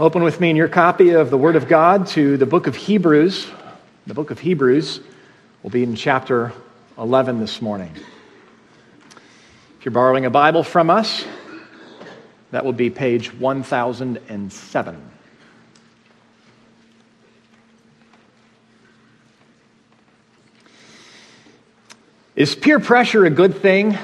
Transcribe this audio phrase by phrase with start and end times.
[0.00, 2.74] Open with me in your copy of the Word of God to the book of
[2.74, 3.50] Hebrews.
[4.06, 4.98] The book of Hebrews
[5.62, 6.54] will be in chapter
[6.96, 7.92] 11 this morning.
[9.78, 11.26] If you're borrowing a Bible from us,
[12.50, 15.10] that will be page 1007.
[22.36, 23.98] Is peer pressure a good thing?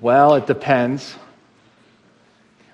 [0.00, 1.16] Well, it depends.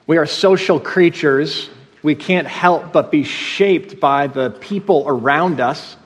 [0.06, 1.68] We are social creatures.
[2.02, 5.96] We can't help but be shaped by the people around us.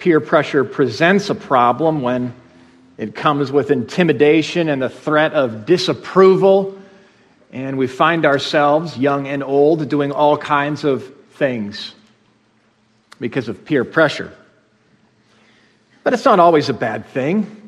[0.00, 2.34] Peer pressure presents a problem when
[2.98, 6.76] it comes with intimidation and the threat of disapproval,
[7.52, 11.94] and we find ourselves, young and old, doing all kinds of things
[13.20, 14.32] because of peer pressure.
[16.02, 17.61] But it's not always a bad thing.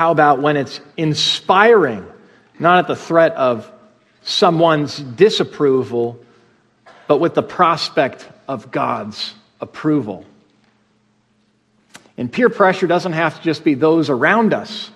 [0.00, 2.06] How about when it's inspiring,
[2.58, 3.70] not at the threat of
[4.22, 6.18] someone's disapproval,
[7.06, 10.24] but with the prospect of God's approval?
[12.16, 14.90] And peer pressure doesn't have to just be those around us,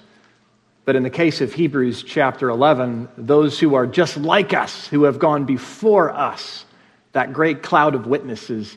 [0.86, 5.04] but in the case of Hebrews chapter 11, those who are just like us, who
[5.04, 6.64] have gone before us,
[7.12, 8.74] that great cloud of witnesses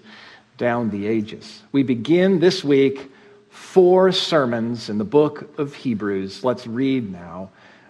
[0.57, 1.63] down the ages.
[1.71, 3.13] We begin this week
[3.71, 6.43] four sermons in the book of Hebrews.
[6.43, 7.49] Let's read now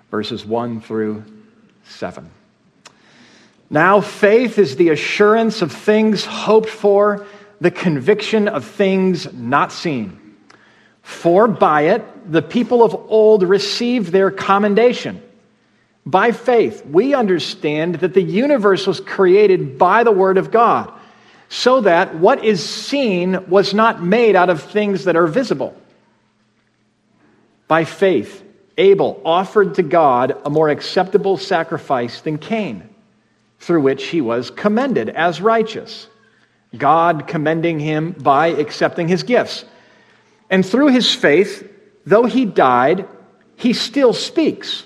[0.10, 1.24] verses 1 through
[1.86, 2.30] 7.
[3.70, 7.28] Now, faith is the assurance of things hoped for,
[7.62, 10.36] the conviction of things not seen.
[11.04, 15.22] For by it, the people of old received their commendation.
[16.08, 20.92] By faith, we understand that the universe was created by the Word of God
[21.50, 25.76] so that what is seen was not made out of things that are visible.
[27.68, 28.44] By faith,
[28.78, 32.88] Abel offered to God a more acceptable sacrifice than Cain,
[33.60, 36.08] through which he was commended as righteous,
[36.78, 39.66] God commending him by accepting his gifts.
[40.50, 41.70] And through his faith,
[42.06, 43.08] though he died,
[43.56, 44.86] he still speaks.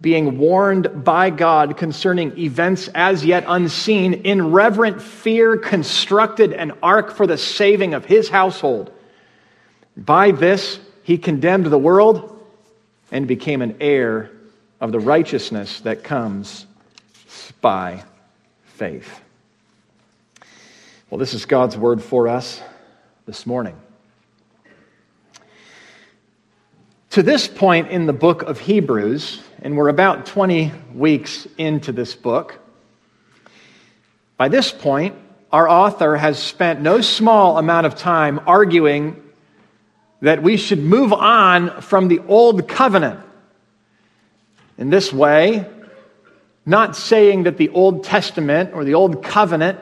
[0.00, 7.12] being warned by God concerning events as yet unseen, in reverent fear constructed an ark
[7.12, 8.92] for the saving of his household.
[9.96, 12.38] By this he condemned the world
[13.12, 14.30] and became an heir
[14.80, 16.66] of the righteousness that comes
[17.60, 18.04] by
[18.64, 19.20] faith.
[21.10, 22.62] Well, this is God's word for us
[23.26, 23.76] this morning.
[27.10, 32.14] To this point in the book of Hebrews, and we're about 20 weeks into this
[32.14, 32.60] book,
[34.36, 35.16] by this point,
[35.50, 39.20] our author has spent no small amount of time arguing
[40.20, 43.18] that we should move on from the old covenant.
[44.78, 45.66] In this way,
[46.64, 49.80] not saying that the Old Testament or the Old Covenant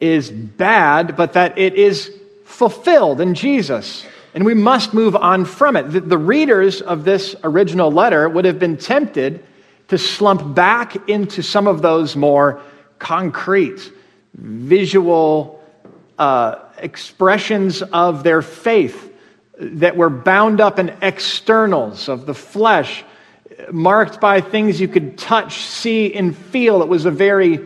[0.00, 2.10] is bad, but that it is
[2.44, 4.04] fulfilled in Jesus
[4.38, 5.90] and we must move on from it.
[5.90, 9.44] The, the readers of this original letter would have been tempted
[9.88, 12.62] to slump back into some of those more
[13.00, 13.92] concrete,
[14.34, 15.60] visual
[16.20, 19.12] uh, expressions of their faith
[19.58, 23.02] that were bound up in externals of the flesh,
[23.72, 26.80] marked by things you could touch, see, and feel.
[26.80, 27.58] It was a very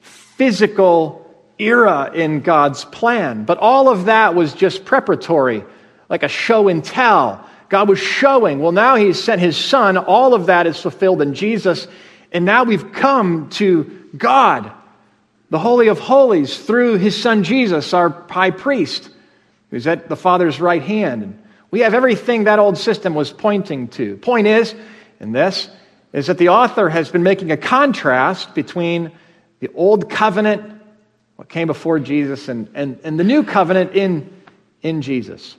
[0.00, 3.44] physical era in God's plan.
[3.44, 5.64] But all of that was just preparatory
[6.08, 7.48] like a show and tell.
[7.68, 9.96] God was showing, well, now He's sent His Son.
[9.96, 11.88] All of that is fulfilled in Jesus.
[12.32, 14.70] And now we've come to God,
[15.50, 19.10] the Holy of Holies, through His Son Jesus, our high priest,
[19.70, 21.22] who's at the Father's right hand.
[21.22, 24.16] And we have everything that old system was pointing to.
[24.18, 24.74] Point is,
[25.20, 25.68] in this,
[26.12, 29.10] is that the author has been making a contrast between
[29.58, 30.80] the old covenant,
[31.36, 34.30] what came before Jesus, and, and, and the new covenant in,
[34.82, 35.56] in Jesus.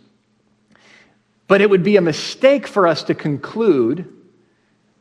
[1.48, 4.12] But it would be a mistake for us to conclude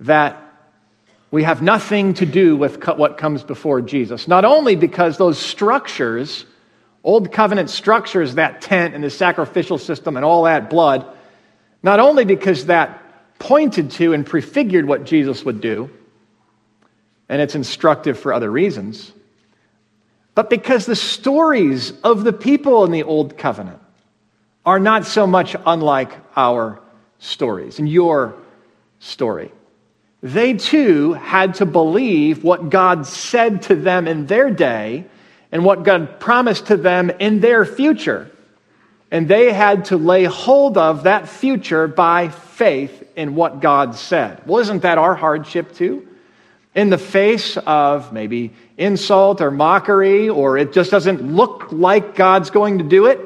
[0.00, 0.40] that
[1.30, 4.28] we have nothing to do with what comes before Jesus.
[4.28, 6.44] Not only because those structures,
[7.02, 11.06] old covenant structures, that tent and the sacrificial system and all that blood,
[11.82, 13.00] not only because that
[13.38, 15.90] pointed to and prefigured what Jesus would do,
[17.28, 19.12] and it's instructive for other reasons,
[20.34, 23.80] but because the stories of the people in the Old Covenant
[24.64, 26.80] are not so much unlike our
[27.18, 28.34] stories and your
[28.98, 29.52] story.
[30.22, 35.04] They too had to believe what God said to them in their day
[35.52, 38.30] and what God promised to them in their future.
[39.10, 44.46] And they had to lay hold of that future by faith in what God said.
[44.46, 46.08] Well, isn't that our hardship too?
[46.74, 52.50] In the face of maybe insult or mockery, or it just doesn't look like God's
[52.50, 53.20] going to do it,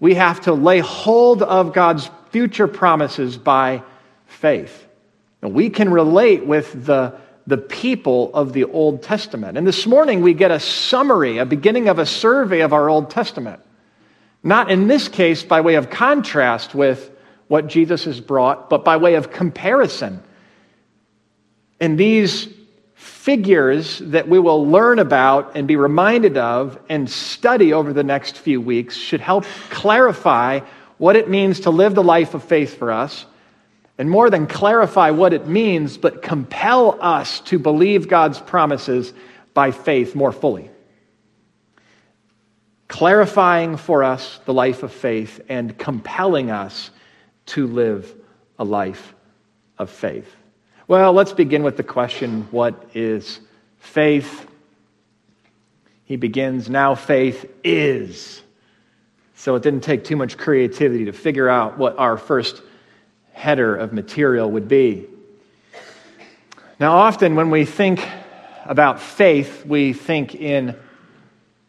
[0.00, 3.82] we have to lay hold of God's future promises by
[4.26, 4.86] faith.
[5.42, 7.14] And we can relate with the,
[7.46, 9.56] the people of the Old Testament.
[9.56, 13.10] And this morning we get a summary, a beginning of a survey of our Old
[13.10, 13.60] Testament.
[14.42, 17.10] Not in this case by way of contrast with
[17.48, 20.22] what Jesus has brought, but by way of comparison.
[21.80, 22.48] In these
[23.28, 28.38] figures that we will learn about and be reminded of and study over the next
[28.38, 30.60] few weeks should help clarify
[30.96, 33.26] what it means to live the life of faith for us.
[33.98, 39.12] And more than clarify what it means, but compel us to believe God's promises
[39.52, 40.70] by faith more fully
[42.88, 46.90] clarifying for us the life of faith and compelling us
[47.44, 48.14] to live
[48.58, 49.14] a life
[49.76, 50.37] of faith.
[50.88, 53.40] Well, let's begin with the question what is
[53.78, 54.46] faith?
[56.04, 58.42] He begins, now faith is.
[59.34, 62.62] So it didn't take too much creativity to figure out what our first
[63.34, 65.04] header of material would be.
[66.80, 68.08] Now, often when we think
[68.64, 70.74] about faith, we think in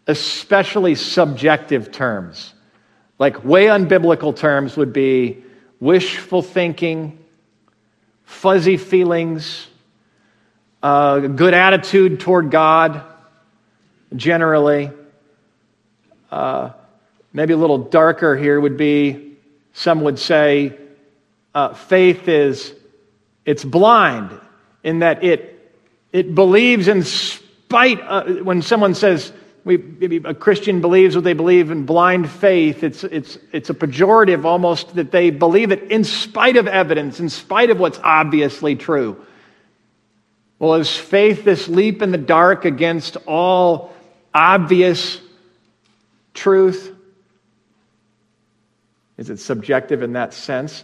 [0.07, 2.53] especially subjective terms.
[3.17, 5.43] Like way unbiblical terms would be
[5.81, 7.19] wishful thinking,
[8.29, 9.67] fuzzy feelings,
[10.83, 13.01] a good attitude toward God,
[14.15, 14.91] generally.
[16.31, 16.71] Uh,
[17.33, 19.35] maybe a little darker here would be
[19.73, 20.77] some would say
[21.55, 22.73] uh, faith is
[23.45, 24.39] it's blind
[24.83, 25.73] in that it
[26.13, 31.33] it believes in spite of, when someone says we, maybe a Christian believes what they
[31.33, 32.83] believe in blind faith.
[32.83, 37.29] It's, it's, it's a pejorative almost that they believe it in spite of evidence, in
[37.29, 39.23] spite of what's obviously true.
[40.59, 43.93] Well, is faith this leap in the dark against all
[44.33, 45.21] obvious
[46.33, 46.95] truth?
[49.17, 50.83] Is it subjective in that sense?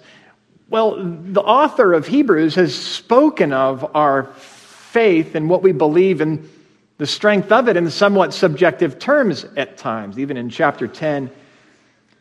[0.69, 6.50] Well, the author of Hebrews has spoken of our faith and what we believe in
[6.98, 10.18] the strength of it in somewhat subjective terms at times.
[10.18, 11.30] Even in chapter 10,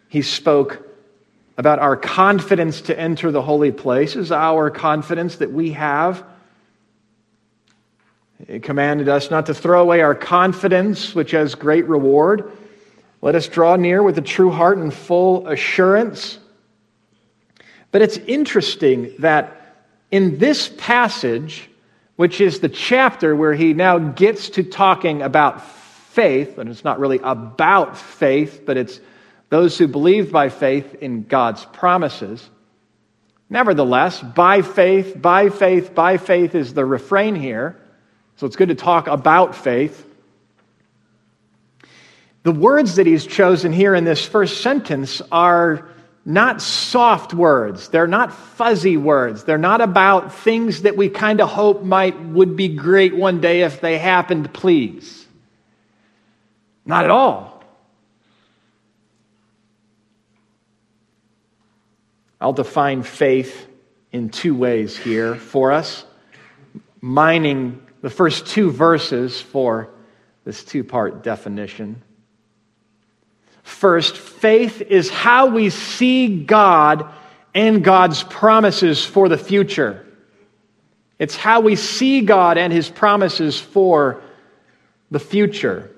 [0.09, 0.87] he spoke
[1.57, 6.25] about our confidence to enter the holy places, our confidence that we have.
[8.49, 12.51] He commanded us not to throw away our confidence, which has great reward.
[13.23, 16.39] Let us draw near with a true heart and full assurance.
[17.93, 19.77] But it's interesting that
[20.11, 21.71] in this passage,
[22.17, 27.01] which is the chapter where he now gets to talking about faith, and it's not
[27.01, 29.01] really about faith, but it's
[29.51, 32.49] those who believe by faith in God's promises.
[33.51, 37.81] Nevertheless, by faith, by faith, by faith is the refrain here.
[38.37, 40.07] So it's good to talk about faith.
[42.43, 45.89] The words that he's chosen here in this first sentence are
[46.25, 47.89] not soft words.
[47.89, 49.45] They're not fuzzy words.
[49.45, 53.63] They're not about things that we kind of hope might would be great one day
[53.63, 55.27] if they happened, please.
[56.87, 57.63] Not at all.
[62.41, 63.67] I'll define faith
[64.13, 66.05] in two ways here for us,
[67.01, 69.91] mining the first two verses for
[70.45, 72.03] this two part definition.
[73.65, 77.11] First, faith is how we see God
[77.55, 80.07] and God's promises for the future.
[81.19, 84.23] It's how we see God and his promises for
[85.11, 85.91] the future.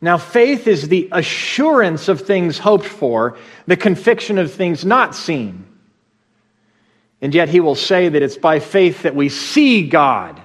[0.00, 5.66] Now, faith is the assurance of things hoped for, the conviction of things not seen.
[7.20, 10.40] And yet, he will say that it's by faith that we see God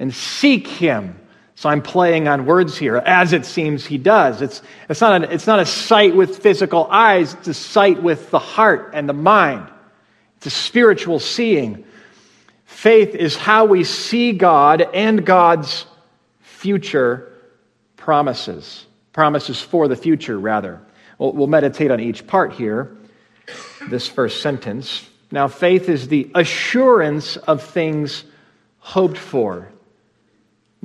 [0.00, 1.20] and seek him
[1.56, 4.42] so I'm playing on words here, as it seems he does.
[4.42, 4.60] It's,
[4.90, 8.38] it's, not, a, it's not a sight with physical eyes, it's a sight with the
[8.38, 9.66] heart and the mind.
[10.36, 11.86] It's a spiritual seeing.
[12.66, 15.86] Faith is how we see God and God's
[16.40, 17.32] future
[17.96, 18.84] promises.
[19.14, 20.82] Promises for the future, rather.
[21.18, 22.94] We'll, we'll meditate on each part here,
[23.88, 25.08] this first sentence.
[25.30, 28.24] Now, faith is the assurance of things
[28.78, 29.70] hoped for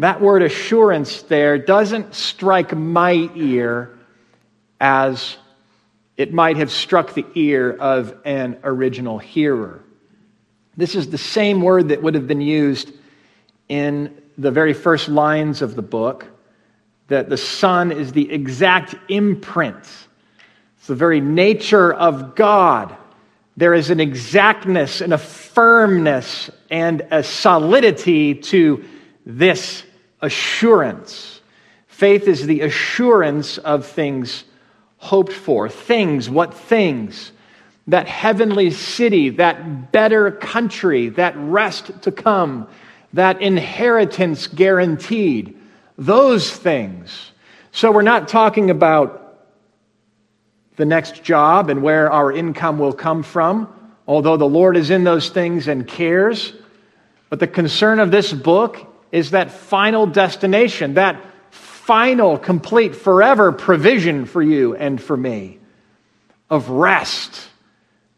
[0.01, 4.00] That word assurance there doesn't strike my ear
[4.79, 5.38] as
[6.17, 9.84] it might have struck the ear of an original hearer.
[10.75, 12.91] This is the same word that would have been used
[13.70, 16.25] in the very first lines of the book
[17.08, 19.86] that the Son is the exact imprint.
[20.77, 22.98] It's the very nature of God.
[23.55, 28.84] There is an exactness and a firmness and a solidity to
[29.27, 29.84] this
[30.22, 31.42] assurance.
[31.88, 34.44] Faith is the assurance of things
[34.98, 35.70] hoped for.
[35.70, 37.32] Things, what things?
[37.88, 42.68] That heavenly city, that better country, that rest to come,
[43.13, 45.58] that inheritance guaranteed.
[45.98, 47.32] Those things.
[47.72, 49.22] So we're not talking about
[50.75, 53.72] the next job and where our income will come from,
[54.08, 56.54] although the Lord is in those things and cares.
[57.30, 64.25] But the concern of this book is that final destination, that final, complete, forever provision
[64.25, 65.60] for you and for me
[66.50, 67.48] of rest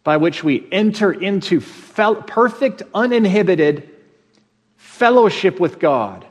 [0.04, 3.90] by which we enter into fel- perfect, uninhibited
[4.76, 6.26] fellowship with God,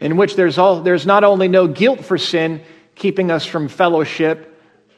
[0.00, 2.62] in which there's, all, there's not only no guilt for sin
[2.94, 4.50] keeping us from fellowship,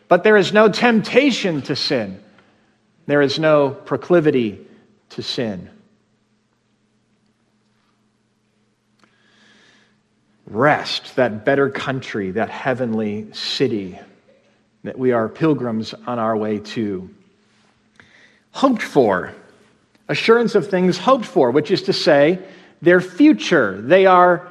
[0.09, 2.23] but there is no temptation to sin.
[3.06, 4.66] There is no proclivity
[5.11, 5.71] to sin.
[10.46, 13.98] Rest, that better country, that heavenly city
[14.84, 17.10] that we are pilgrims on our way to.
[18.52, 19.34] Hoped for,
[20.08, 22.38] assurance of things hoped for, which is to say,
[22.80, 23.80] their future.
[23.80, 24.48] They are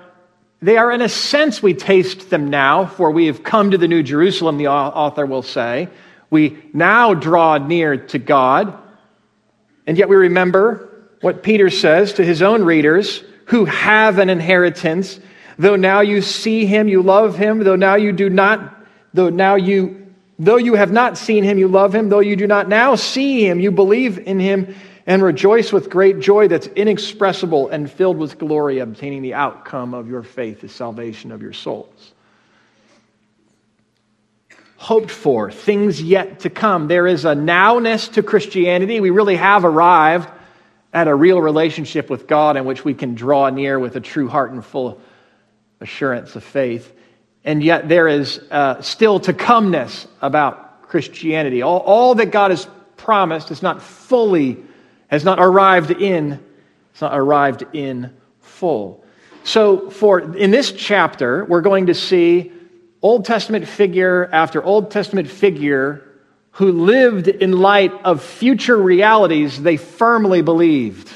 [0.62, 3.88] they are, in a sense, we taste them now, for we have come to the
[3.88, 5.90] New Jerusalem, the author will say.
[6.32, 8.76] We now draw near to God.
[9.86, 10.90] And yet we remember
[11.22, 15.20] what Peter says to his own readers who have an inheritance.
[15.58, 17.60] Though now you see him, you love him.
[17.60, 21.68] Though now you do not, though now you, though you have not seen him, you
[21.68, 22.10] love him.
[22.10, 24.76] Though you do not now see him, you believe in him
[25.08, 30.10] and rejoice with great joy that's inexpressible and filled with glory, obtaining the outcome of
[30.10, 32.12] your faith, the salvation of your souls.
[34.78, 36.88] Hoped for, things yet to come.
[36.88, 39.00] There is a nowness to Christianity.
[39.00, 40.30] We really have arrived
[40.94, 44.28] at a real relationship with God in which we can draw near with a true
[44.28, 45.00] heart and full
[45.82, 46.94] assurance of faith.
[47.44, 51.62] And yet there is uh, still to comeness about Christianity.
[51.62, 52.68] All, all that God has
[52.98, 54.64] promised is not fully
[55.08, 56.44] has not arrived in,
[56.92, 59.04] it's not arrived in full.
[59.44, 62.52] So for in this chapter, we're going to see
[63.02, 66.02] Old Testament figure after Old Testament figure
[66.52, 71.12] who lived in light of future realities they firmly believed.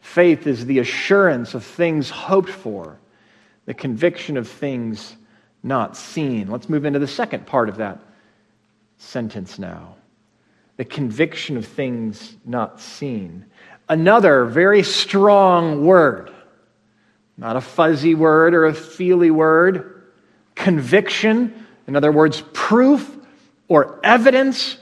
[0.00, 2.98] Faith is the assurance of things hoped for,
[3.66, 5.16] the conviction of things
[5.62, 6.50] not seen.
[6.50, 8.00] Let's move into the second part of that
[8.98, 9.96] sentence now
[10.76, 13.44] the conviction of things not seen.
[13.88, 16.32] Another very strong word,
[17.36, 20.02] not a fuzzy word or a feely word,
[20.54, 23.16] conviction, in other words, proof
[23.68, 24.78] or evidence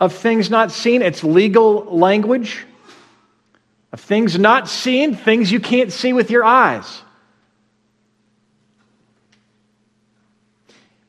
[0.00, 1.00] of things not seen.
[1.02, 2.64] It's legal language
[3.92, 7.02] of things not seen, things you can't see with your eyes.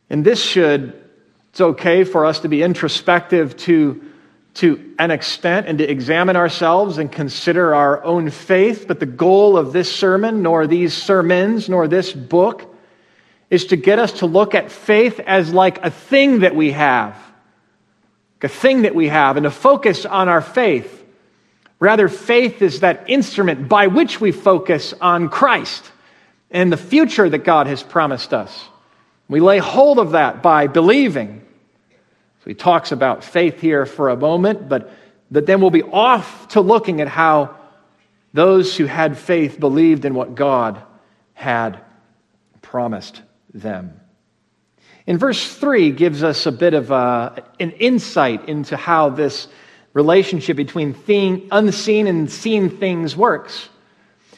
[0.10, 1.02] And this should
[1.56, 4.04] it's okay for us to be introspective to,
[4.56, 8.90] to an extent and to examine ourselves and consider our own faith.
[8.90, 12.76] But the goal of this sermon, nor these sermons, nor this book,
[13.50, 17.18] is to get us to look at faith as like a thing that we have,
[18.42, 21.06] a thing that we have, and to focus on our faith.
[21.80, 25.90] Rather, faith is that instrument by which we focus on Christ
[26.52, 28.68] and the future that God has promised us.
[29.28, 31.42] We lay hold of that by believing.
[32.40, 34.92] So he talks about faith here for a moment, but,
[35.32, 37.56] but then we'll be off to looking at how
[38.34, 40.82] those who had faith believed in what God
[41.34, 41.80] had
[42.62, 43.22] promised
[43.54, 44.00] them.
[45.08, 49.48] In verse 3 gives us a bit of a, uh, an insight into how this
[49.94, 53.70] relationship between thing, unseen and seen things works.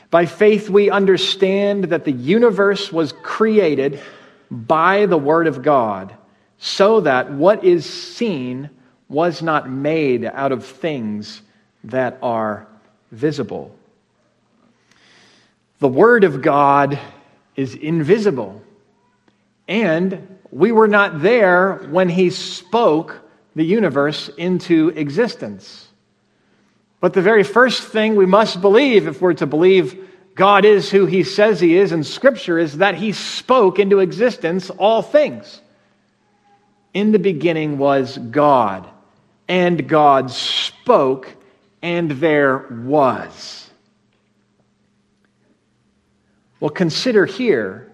[0.10, 4.02] By faith, we understand that the universe was created
[4.50, 6.16] by the Word of God,
[6.58, 8.70] so that what is seen
[9.10, 11.42] was not made out of things
[11.84, 12.68] that are
[13.12, 13.76] visible.
[15.80, 17.00] The Word of God
[17.56, 18.62] is invisible,
[19.68, 23.22] and we were not there when He spoke
[23.56, 25.88] the universe into existence.
[27.00, 30.07] But the very first thing we must believe, if we're to believe
[30.38, 34.70] God is who he says he is, and Scripture is that he spoke into existence
[34.70, 35.62] all things.
[36.94, 38.88] In the beginning was God,
[39.48, 41.36] and God spoke,
[41.82, 43.68] and there was.
[46.60, 47.92] Well, consider here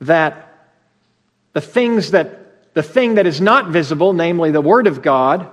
[0.00, 0.68] that
[1.54, 5.48] the things that the thing that is not visible, namely the Word of God,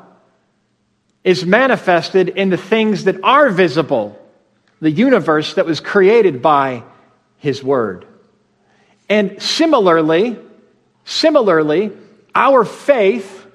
[1.23, 4.20] is manifested in the things that are visible,
[4.81, 6.83] the universe that was created by
[7.37, 8.05] His Word.
[9.07, 10.37] And similarly,
[11.05, 11.91] similarly,
[12.33, 13.45] our faith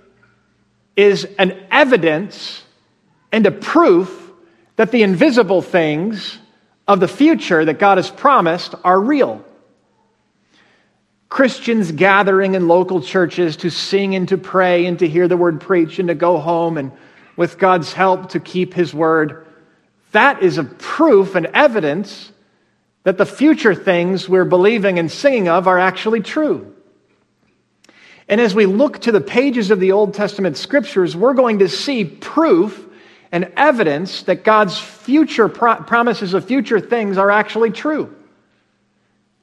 [0.96, 2.62] is an evidence
[3.32, 4.30] and a proof
[4.76, 6.38] that the invisible things
[6.86, 9.44] of the future that God has promised are real.
[11.28, 15.60] Christians gathering in local churches to sing and to pray and to hear the word
[15.60, 16.92] preached and to go home and
[17.36, 19.45] with God's help to keep his word.
[20.12, 22.32] That is a proof and evidence
[23.02, 26.74] that the future things we're believing and singing of are actually true.
[28.28, 31.68] And as we look to the pages of the Old Testament scriptures, we're going to
[31.68, 32.84] see proof
[33.30, 38.14] and evidence that God's future pro- promises of future things are actually true.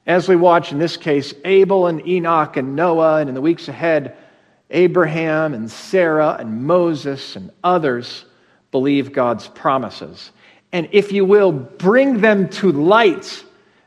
[0.06, 3.68] As we watch, in this case, Abel and Enoch and Noah, and in the weeks
[3.68, 4.16] ahead,
[4.70, 8.24] Abraham and Sarah and Moses and others
[8.70, 10.30] believe God's promises.
[10.74, 13.44] And if you will, bring them to light,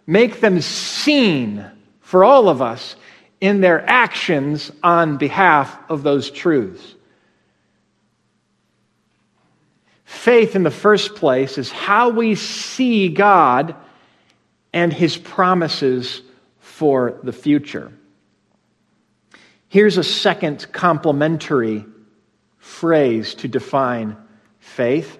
[0.08, 2.96] make them seen for all of us
[3.42, 6.96] in their actions on behalf of those truths.
[10.06, 13.76] Faith, in the first place, is how we see God
[14.72, 16.22] and his promises
[16.62, 17.92] for the future.
[19.68, 21.86] Here's a second complementary
[22.60, 24.16] phrase to define
[24.62, 25.20] faith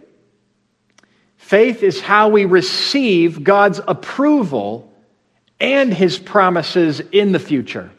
[1.48, 4.92] faith is how we receive God's approval
[5.62, 7.90] and his promises in the future.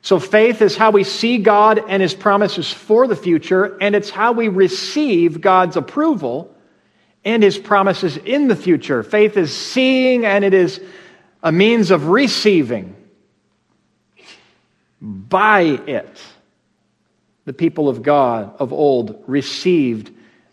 [0.00, 4.08] So, faith is how we see God and his promises for the future, and it's
[4.08, 6.54] how we receive God's approval
[7.22, 9.02] and his promises in the future.
[9.02, 10.80] Faith is seeing, and it is
[11.42, 12.96] a means of receiving.
[15.02, 16.22] By it,
[17.44, 20.10] the people of God of old received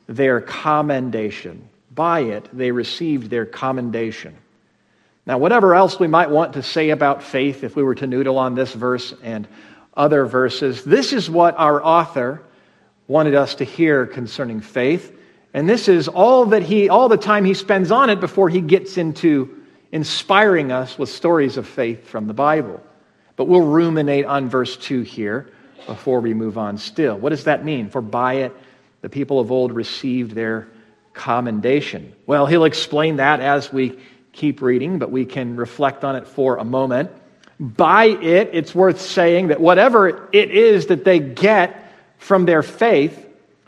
[0.07, 1.69] their commendation.
[1.95, 4.35] By it, they received their commendation.
[5.25, 8.37] Now, whatever else we might want to say about faith, if we were to noodle
[8.37, 9.47] on this verse and
[9.95, 12.43] other verses, this is what our author
[13.07, 15.17] wanted us to hear concerning faith.
[15.53, 18.61] And this is all that he, all the time he spends on it before he
[18.61, 22.83] gets into inspiring us with stories of faith from the Bible.
[23.37, 25.49] But we'll ruminate on verse 2 here
[25.87, 27.17] before we move on still.
[27.17, 27.89] What does that mean?
[27.89, 28.53] For by it
[29.01, 30.67] the people of old received their
[31.15, 32.13] commendation.
[32.27, 33.97] Well, he'll explain that as we
[34.33, 37.09] keep reading, but we can reflect on it for a moment.
[37.59, 43.25] By it, it's worth saying that whatever it is that they get from their faith,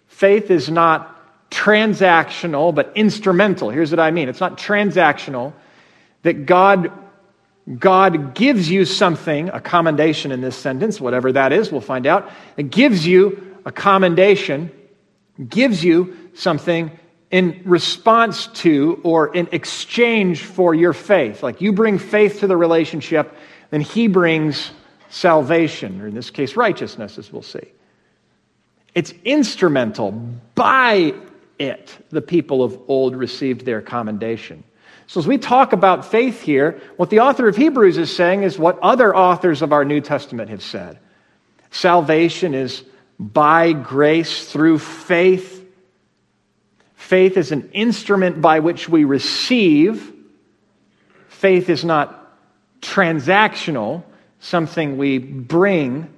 [0.07, 1.15] faith is not
[1.49, 3.69] transactional, but instrumental.
[3.69, 5.53] Here's what I mean it's not transactional,
[6.23, 6.91] that God,
[7.79, 12.29] God gives you something, a commendation in this sentence, whatever that is, we'll find out.
[12.57, 14.69] It gives you a commendation,
[15.47, 16.91] gives you something
[17.31, 21.43] in response to or in exchange for your faith.
[21.43, 23.33] Like you bring faith to the relationship,
[23.69, 24.71] then He brings
[25.09, 27.71] salvation, or in this case, righteousness, as we'll see.
[28.93, 30.11] It's instrumental
[30.55, 31.13] by
[31.59, 34.63] it, the people of old received their commendation.
[35.07, 38.59] So, as we talk about faith here, what the author of Hebrews is saying is
[38.59, 40.99] what other authors of our New Testament have said.
[41.71, 42.83] Salvation is
[43.19, 45.56] by grace through faith.
[47.07, 50.11] Faith is an instrument by which we receive.
[51.29, 52.37] Faith is not
[52.81, 54.03] transactional,
[54.41, 56.13] something we bring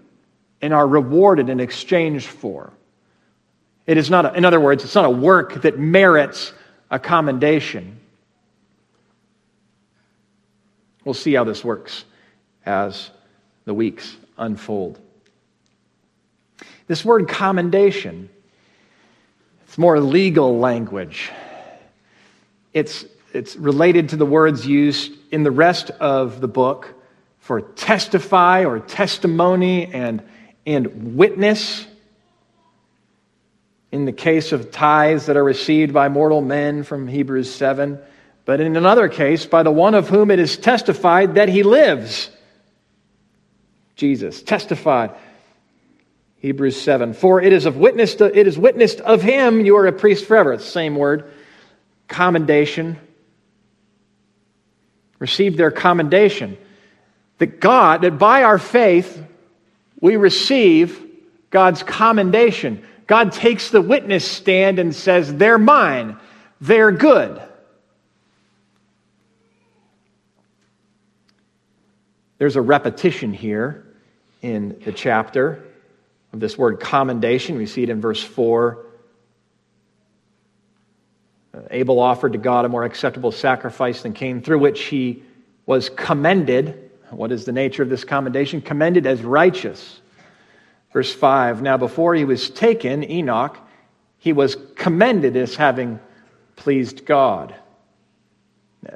[0.63, 2.73] and are rewarded in exchange for.
[3.85, 6.53] It is not, a, in other words, it's not a work that merits
[6.89, 7.99] a commendation.
[11.05, 12.03] We'll see how this works
[12.65, 13.11] as
[13.65, 14.99] the weeks unfold.
[16.87, 18.31] This word commendation,
[19.79, 21.31] more legal language.
[22.73, 26.93] It's, it's related to the words used in the rest of the book
[27.39, 30.21] for testify or testimony and,
[30.65, 31.87] and witness
[33.93, 37.99] in the case of tithes that are received by mortal men from Hebrews 7,
[38.43, 42.29] but in another case, by the one of whom it is testified that he lives.
[43.95, 45.11] Jesus testified.
[46.39, 47.13] Hebrews 7.
[47.13, 50.25] For it is of witness to, it is witnessed of him you are a priest
[50.25, 50.53] forever.
[50.53, 51.31] It's the same word.
[52.07, 52.97] Commendation.
[55.19, 56.57] received their commendation.
[57.39, 59.21] That God, that by our faith,
[59.99, 61.05] we receive
[61.49, 62.85] God's commendation.
[63.05, 66.17] God takes the witness stand and says, They're mine,
[66.61, 67.41] they're good.
[72.37, 73.85] There's a repetition here
[74.41, 75.68] in the chapter
[76.33, 77.57] of this word commendation.
[77.57, 78.85] We see it in verse 4.
[81.53, 85.23] Uh, Abel offered to God a more acceptable sacrifice than Cain, through which he
[85.65, 86.91] was commended.
[87.09, 88.61] What is the nature of this commendation?
[88.61, 90.01] Commended as righteous.
[90.93, 93.57] Verse 5 Now, before he was taken, Enoch,
[94.17, 95.99] he was commended as having
[96.55, 97.55] pleased God.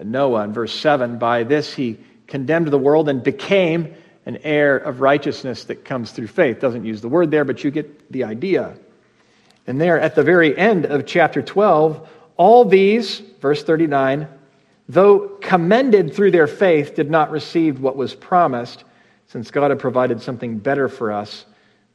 [0.04, 5.02] Noah, in verse 7, by this he condemned the world and became an heir of
[5.02, 6.60] righteousness that comes through faith.
[6.60, 8.76] Doesn't use the word there, but you get the idea.
[9.68, 14.28] And there at the very end of chapter 12, all these, verse 39,
[14.90, 18.84] though commended through their faith, did not receive what was promised,
[19.28, 21.46] since God had provided something better for us,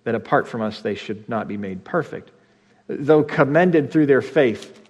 [0.04, 2.30] that apart from us they should not be made perfect.
[2.86, 4.80] Though commended through their faith,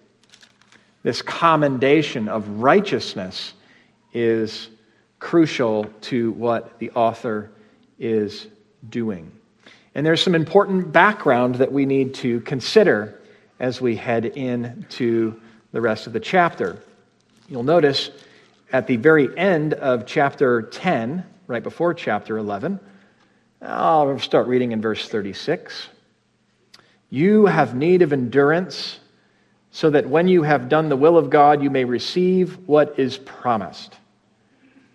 [1.02, 3.54] this commendation of righteousness
[4.12, 4.68] is
[5.18, 7.50] crucial to what the author
[7.98, 8.46] is
[8.88, 9.32] doing.
[9.94, 13.20] And there's some important background that we need to consider
[13.58, 15.40] as we head into
[15.72, 16.80] the rest of the chapter.
[17.48, 18.10] You'll notice
[18.72, 22.78] at the very end of chapter 10, right before chapter 11,
[23.60, 25.88] I'll start reading in verse 36.
[27.10, 29.00] You have need of endurance,
[29.70, 33.18] so that when you have done the will of God, you may receive what is
[33.18, 33.97] promised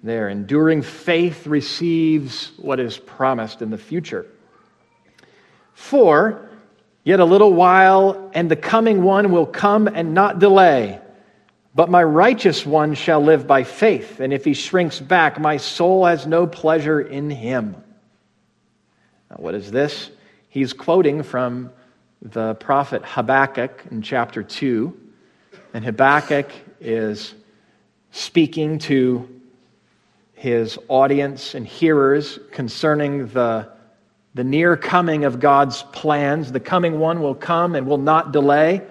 [0.03, 0.29] there.
[0.29, 4.27] Enduring faith receives what is promised in the future.
[5.73, 6.49] For,
[7.03, 10.99] yet a little while, and the coming one will come and not delay.
[11.73, 16.05] But my righteous one shall live by faith, and if he shrinks back, my soul
[16.05, 17.75] has no pleasure in him.
[19.31, 20.11] Now, what is this?
[20.49, 21.71] He's quoting from
[22.21, 24.99] the prophet Habakkuk in chapter 2.
[25.73, 27.33] And Habakkuk is
[28.11, 29.32] speaking to
[30.43, 33.69] his audience and hearers concerning the,
[34.33, 36.51] the near coming of God's plans.
[36.51, 38.81] The coming one will come and will not delay.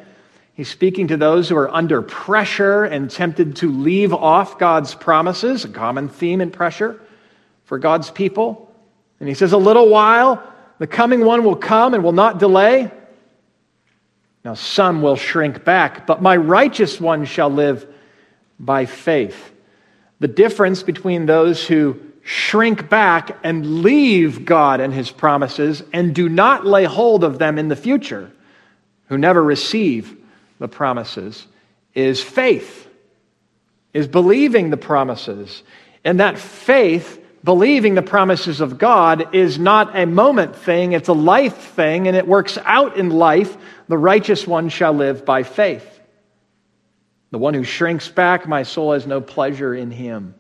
[0.54, 5.66] He's speaking to those who are under pressure and tempted to leave off God's promises,
[5.66, 6.98] a common theme in pressure
[7.64, 8.74] for God's people.
[9.20, 10.42] And he says, A little while,
[10.78, 12.90] the coming one will come and will not delay.
[14.42, 17.86] Now, some will shrink back, but my righteous one shall live
[18.58, 19.51] by faith.
[20.22, 26.28] The difference between those who shrink back and leave God and his promises and do
[26.28, 28.30] not lay hold of them in the future,
[29.08, 30.16] who never receive
[30.60, 31.44] the promises,
[31.92, 32.86] is faith,
[33.92, 35.64] is believing the promises.
[36.04, 41.12] And that faith, believing the promises of God, is not a moment thing, it's a
[41.12, 43.56] life thing, and it works out in life.
[43.88, 45.91] The righteous one shall live by faith.
[47.32, 50.34] The one who shrinks back, my soul has no pleasure in him.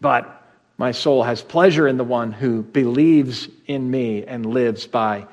[0.00, 0.42] But
[0.78, 5.26] my soul has pleasure in the one who believes in me and lives by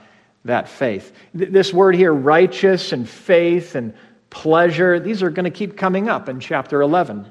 [0.43, 1.13] that faith.
[1.33, 3.93] This word here, righteous and faith and
[4.29, 7.25] pleasure, these are going to keep coming up in chapter 11.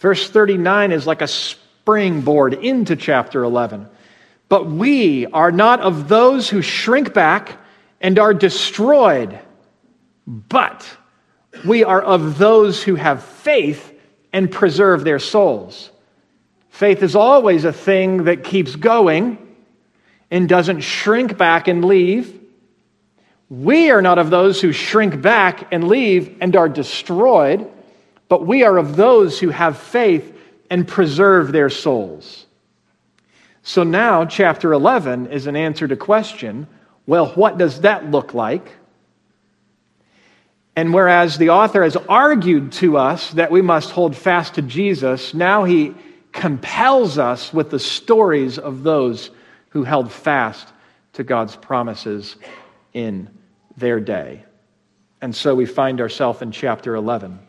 [0.00, 3.88] Verse 39 is like a springboard into chapter 11.
[4.48, 7.58] But we are not of those who shrink back
[8.00, 9.38] and are destroyed,
[10.26, 10.84] but
[11.64, 13.94] we are of those who have faith
[14.32, 15.90] and preserve their souls.
[16.70, 19.38] Faith is always a thing that keeps going
[20.30, 22.38] and doesn't shrink back and leave.
[23.50, 27.70] We are not of those who shrink back and leave and are destroyed,
[28.28, 30.36] but we are of those who have faith
[30.70, 32.46] and preserve their souls.
[33.62, 36.68] So now, chapter 11 is an answer to question
[37.06, 38.70] well, what does that look like?
[40.78, 45.34] And whereas the author has argued to us that we must hold fast to Jesus,
[45.34, 45.92] now he
[46.30, 49.32] compels us with the stories of those
[49.70, 50.68] who held fast
[51.14, 52.36] to God's promises
[52.92, 53.28] in
[53.76, 54.44] their day.
[55.20, 57.40] And so we find ourselves in chapter 11.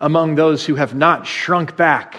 [0.00, 2.14] Among those who have not shrunk back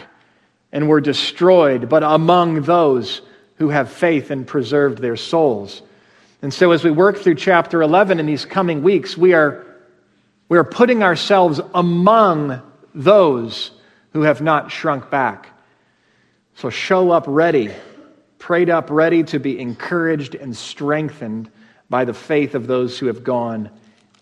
[0.73, 3.21] and were destroyed, but among those
[3.59, 5.83] who have faith and preserved their souls.
[6.41, 9.65] And so, as we work through chapter 11 in these coming weeks, we are,
[10.49, 12.61] we are putting ourselves among
[12.93, 13.71] those
[14.13, 15.49] who have not shrunk back.
[16.55, 17.71] So, show up ready,
[18.37, 21.49] prayed up ready to be encouraged and strengthened
[21.89, 23.69] by the faith of those who have gone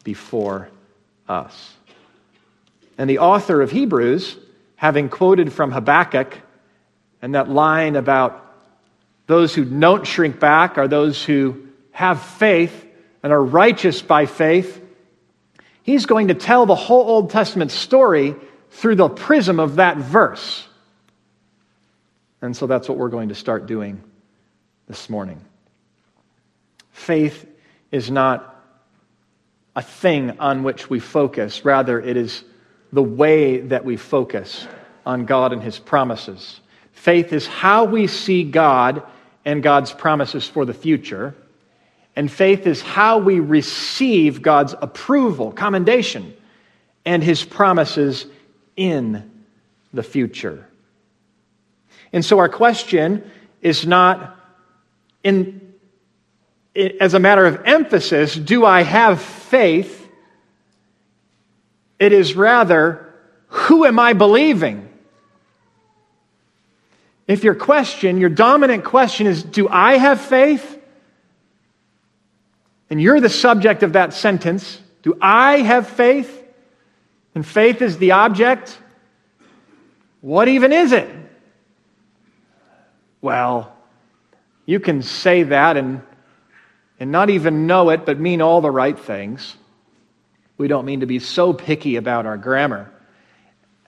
[0.04, 0.70] before
[1.28, 1.74] us.
[2.98, 4.38] And the author of Hebrews
[4.76, 6.38] having quoted from Habakkuk
[7.22, 8.40] and that line about
[9.28, 12.86] those who don't shrink back are those who have faith
[13.24, 14.82] and are righteous by faith.
[15.84, 18.36] He's going to tell the whole Old Testament story
[18.72, 20.68] through the prism of that verse.
[22.42, 24.04] And so that's what we're going to start doing
[24.88, 25.40] this morning.
[26.92, 27.46] Faith
[27.92, 28.50] is not
[29.76, 32.44] a thing on which we focus, rather, it is
[32.92, 34.68] the way that we focus
[35.06, 36.60] on God and His promises.
[36.92, 39.04] Faith is how we see God
[39.46, 41.36] and God's promises for the future.
[42.16, 46.34] And faith is how we receive God's approval, commendation,
[47.06, 48.26] and his promises
[48.76, 49.30] in
[49.94, 50.68] the future.
[52.12, 53.30] And so our question
[53.62, 54.40] is not
[55.24, 55.74] in,
[56.76, 60.08] as a matter of emphasis, do I have faith?
[61.98, 63.14] It is rather,
[63.48, 64.90] who am I believing?
[67.28, 70.73] If your question, your dominant question is, Do I have faith?
[72.94, 74.80] And you're the subject of that sentence.
[75.02, 76.46] Do I have faith?
[77.34, 78.78] And faith is the object.
[80.22, 81.10] What even is it?
[83.20, 83.76] Well,
[84.68, 86.04] you can say that and,
[87.00, 89.58] and not even know it, but mean all the right things.
[90.60, 92.94] We don't mean to be so picky about our grammar.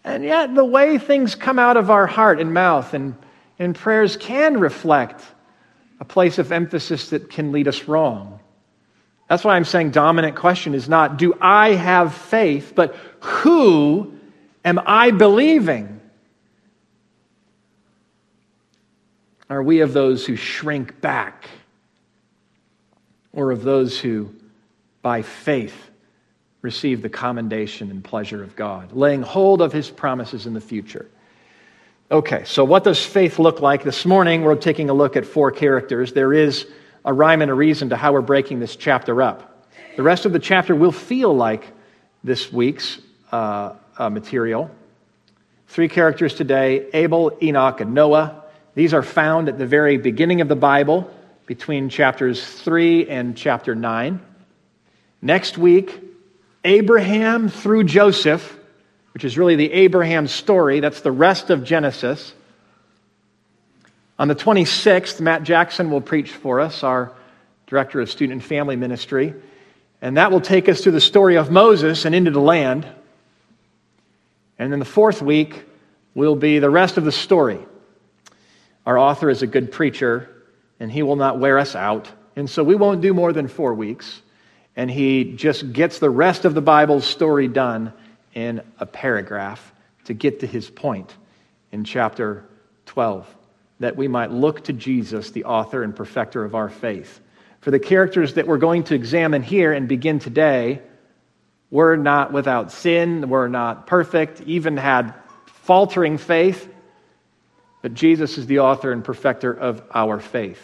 [0.03, 3.13] And yet, the way things come out of our heart and mouth and
[3.59, 5.23] and prayers can reflect
[5.99, 8.34] a place of emphasis that can lead us wrong.
[9.27, 14.13] That's why I'm saying dominant question is not, do I have faith, but who
[14.63, 15.99] am I believing?
[19.49, 21.49] Are we of those who shrink back,
[23.33, 24.33] or of those who,
[25.01, 25.75] by faith,
[26.61, 31.09] receive the commendation and pleasure of God, laying hold of his promises in the future?
[32.11, 33.83] Okay, so what does faith look like?
[33.83, 36.13] This morning we're taking a look at four characters.
[36.13, 36.67] There is
[37.05, 39.69] a rhyme and a reason to how we're breaking this chapter up.
[39.95, 41.71] The rest of the chapter will feel like
[42.23, 42.99] this week's
[43.31, 44.69] uh, uh, material.
[45.67, 48.43] Three characters today Abel, Enoch, and Noah.
[48.73, 51.09] These are found at the very beginning of the Bible,
[51.45, 54.19] between chapters 3 and chapter 9.
[55.21, 56.01] Next week,
[56.65, 58.59] Abraham through Joseph
[59.15, 60.81] which is really the Abraham story.
[60.81, 62.33] That's the rest of Genesis.
[64.17, 67.11] On the 26th, Matt Jackson will preach for us, our
[67.67, 69.33] director of student and family ministry.
[70.01, 72.87] And that will take us through the story of Moses and into the land.
[74.57, 75.65] And then the fourth week
[76.13, 77.59] will be the rest of the story.
[78.85, 80.29] Our author is a good preacher,
[80.79, 82.09] and he will not wear us out.
[82.37, 84.21] And so we won't do more than four weeks.
[84.77, 87.91] And he just gets the rest of the Bible's story done
[88.33, 89.73] in a paragraph
[90.05, 91.13] to get to his point
[91.71, 92.45] in chapter
[92.85, 93.27] 12
[93.79, 97.19] that we might look to Jesus, the author and perfecter of our faith.
[97.61, 100.81] For the characters that we're going to examine here and begin today
[101.71, 105.13] were not without sin, were not perfect, even had
[105.45, 106.71] faltering faith,
[107.81, 110.61] but Jesus is the author and perfecter of our faith.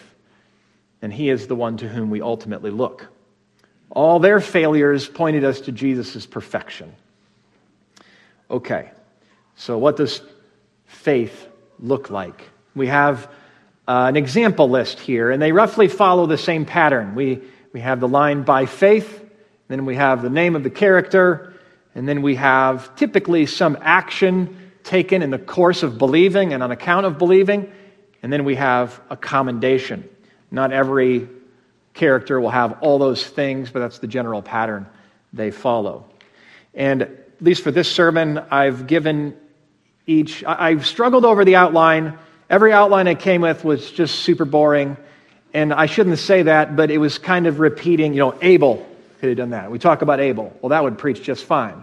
[1.02, 3.08] And he is the one to whom we ultimately look.
[3.90, 6.96] All their failures pointed us to Jesus' perfection.
[8.50, 8.92] Okay,
[9.56, 10.22] so what does
[10.86, 11.48] faith
[11.80, 12.50] look like?
[12.76, 13.30] We have
[13.88, 17.16] uh, an example list here, and they roughly follow the same pattern.
[17.16, 17.42] We,
[17.74, 19.24] we have the line by faith,
[19.68, 21.54] then we have the name of the character,
[21.96, 26.72] and then we have typically some action taken in the course of believing and on
[26.72, 27.72] account of believing,
[28.24, 30.08] and then we have a commendation.
[30.52, 31.28] Not every
[31.94, 34.88] character will have all those things, but that's the general pattern
[35.34, 36.06] they follow.
[36.74, 39.38] And at least for this sermon, I've given
[40.08, 42.18] each, I've struggled over the outline.
[42.52, 44.98] Every outline I came with was just super boring.
[45.54, 48.86] And I shouldn't say that, but it was kind of repeating, you know, Abel
[49.22, 49.72] could have done that.
[49.72, 50.54] We talk about Abel.
[50.62, 51.82] Well, that would preach just fine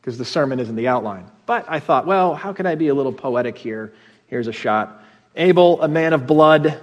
[0.00, 1.30] because the sermon isn't the outline.
[1.44, 3.92] But I thought, well, how can I be a little poetic here?
[4.28, 5.04] Here's a shot.
[5.36, 6.80] Abel, a man of blood.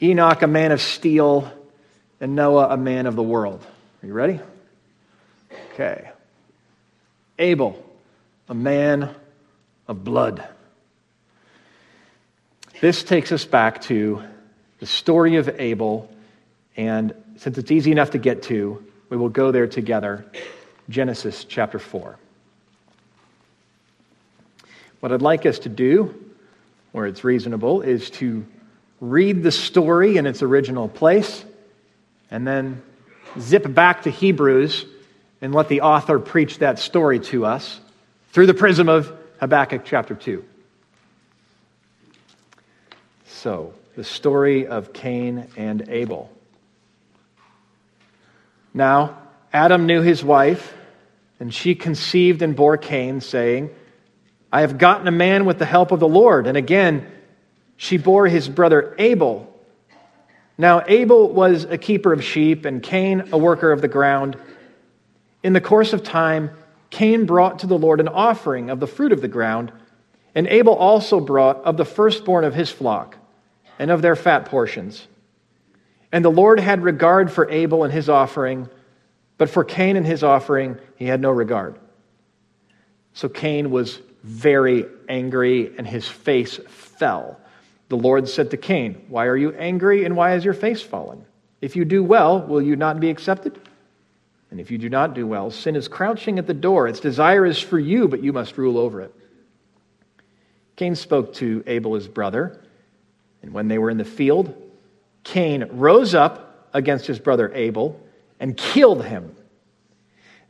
[0.00, 1.52] Enoch, a man of steel.
[2.20, 3.66] And Noah, a man of the world.
[4.04, 4.38] Are you ready?
[5.72, 6.08] Okay.
[7.40, 7.84] Abel,
[8.48, 9.12] a man
[9.88, 10.46] of blood.
[12.80, 14.22] This takes us back to
[14.78, 16.10] the story of Abel,
[16.78, 20.24] and since it's easy enough to get to, we will go there together.
[20.88, 22.18] Genesis chapter 4.
[25.00, 26.14] What I'd like us to do,
[26.92, 28.46] where it's reasonable, is to
[28.98, 31.44] read the story in its original place
[32.30, 32.82] and then
[33.38, 34.86] zip back to Hebrews
[35.42, 37.78] and let the author preach that story to us
[38.32, 40.44] through the prism of Habakkuk chapter 2.
[43.42, 46.30] So, the story of Cain and Abel.
[48.74, 49.16] Now,
[49.50, 50.74] Adam knew his wife,
[51.40, 53.70] and she conceived and bore Cain, saying,
[54.52, 56.46] I have gotten a man with the help of the Lord.
[56.46, 57.10] And again,
[57.78, 59.50] she bore his brother Abel.
[60.58, 64.36] Now, Abel was a keeper of sheep, and Cain a worker of the ground.
[65.42, 66.50] In the course of time,
[66.90, 69.72] Cain brought to the Lord an offering of the fruit of the ground,
[70.34, 73.16] and Abel also brought of the firstborn of his flock
[73.80, 75.08] and of their fat portions.
[76.12, 78.68] And the Lord had regard for Abel and his offering,
[79.38, 81.78] but for Cain and his offering he had no regard.
[83.14, 87.40] So Cain was very angry, and his face fell.
[87.88, 91.24] The Lord said to Cain, Why are you angry, and why is your face fallen?
[91.62, 93.58] If you do well, will you not be accepted?
[94.50, 96.86] And if you do not do well, sin is crouching at the door.
[96.86, 99.14] Its desire is for you, but you must rule over it.
[100.76, 102.60] Cain spoke to Abel, his brother,
[103.42, 104.54] and when they were in the field,
[105.24, 108.00] Cain rose up against his brother Abel
[108.38, 109.34] and killed him.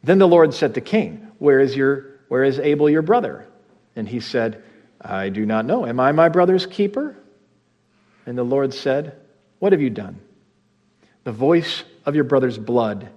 [0.03, 3.47] Then the Lord said to Cain, Where is, your, where is Abel, your brother?
[3.97, 4.63] And he said,
[5.01, 5.87] I do not know.
[5.87, 7.17] Am I my brother's keeper?
[8.27, 9.17] And the Lord said,
[9.59, 10.21] What have you done?
[11.25, 13.09] The voice of your brother's blood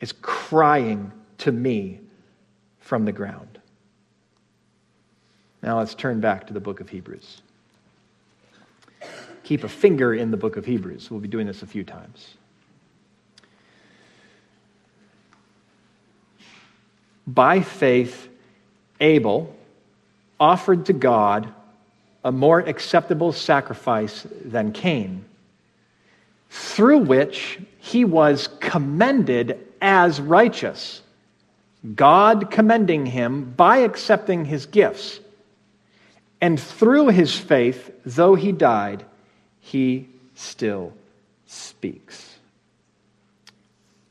[0.00, 2.00] is crying to me
[2.80, 3.60] from the ground.
[5.62, 7.42] Now let's turn back to the book of Hebrews.
[9.44, 11.10] Keep a finger in the book of Hebrews.
[11.10, 12.34] We'll be doing this a few times.
[17.26, 18.28] By faith,
[19.00, 19.54] Abel
[20.38, 21.52] offered to God
[22.24, 25.24] a more acceptable sacrifice than Cain,
[26.50, 31.02] through which he was commended as righteous,
[31.94, 35.18] God commending him by accepting his gifts.
[36.40, 39.04] And through his faith, though he died,
[39.62, 40.92] he still
[41.46, 42.36] speaks.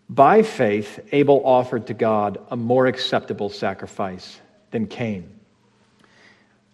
[0.09, 4.39] By faith, Abel offered to God a more acceptable sacrifice
[4.71, 5.29] than Cain.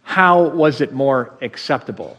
[0.03, 2.17] How was it more acceptable?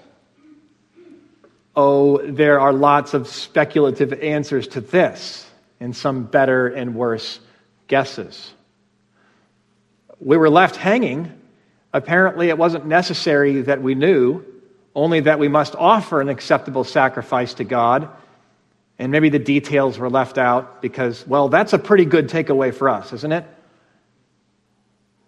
[1.74, 5.48] Oh, there are lots of speculative answers to this,
[5.80, 7.40] and some better and worse
[7.86, 8.52] guesses.
[10.20, 11.32] We were left hanging.
[11.92, 14.44] Apparently, it wasn't necessary that we knew,
[14.98, 18.08] only that we must offer an acceptable sacrifice to God.
[18.98, 22.88] And maybe the details were left out because, well, that's a pretty good takeaway for
[22.88, 23.46] us, isn't it?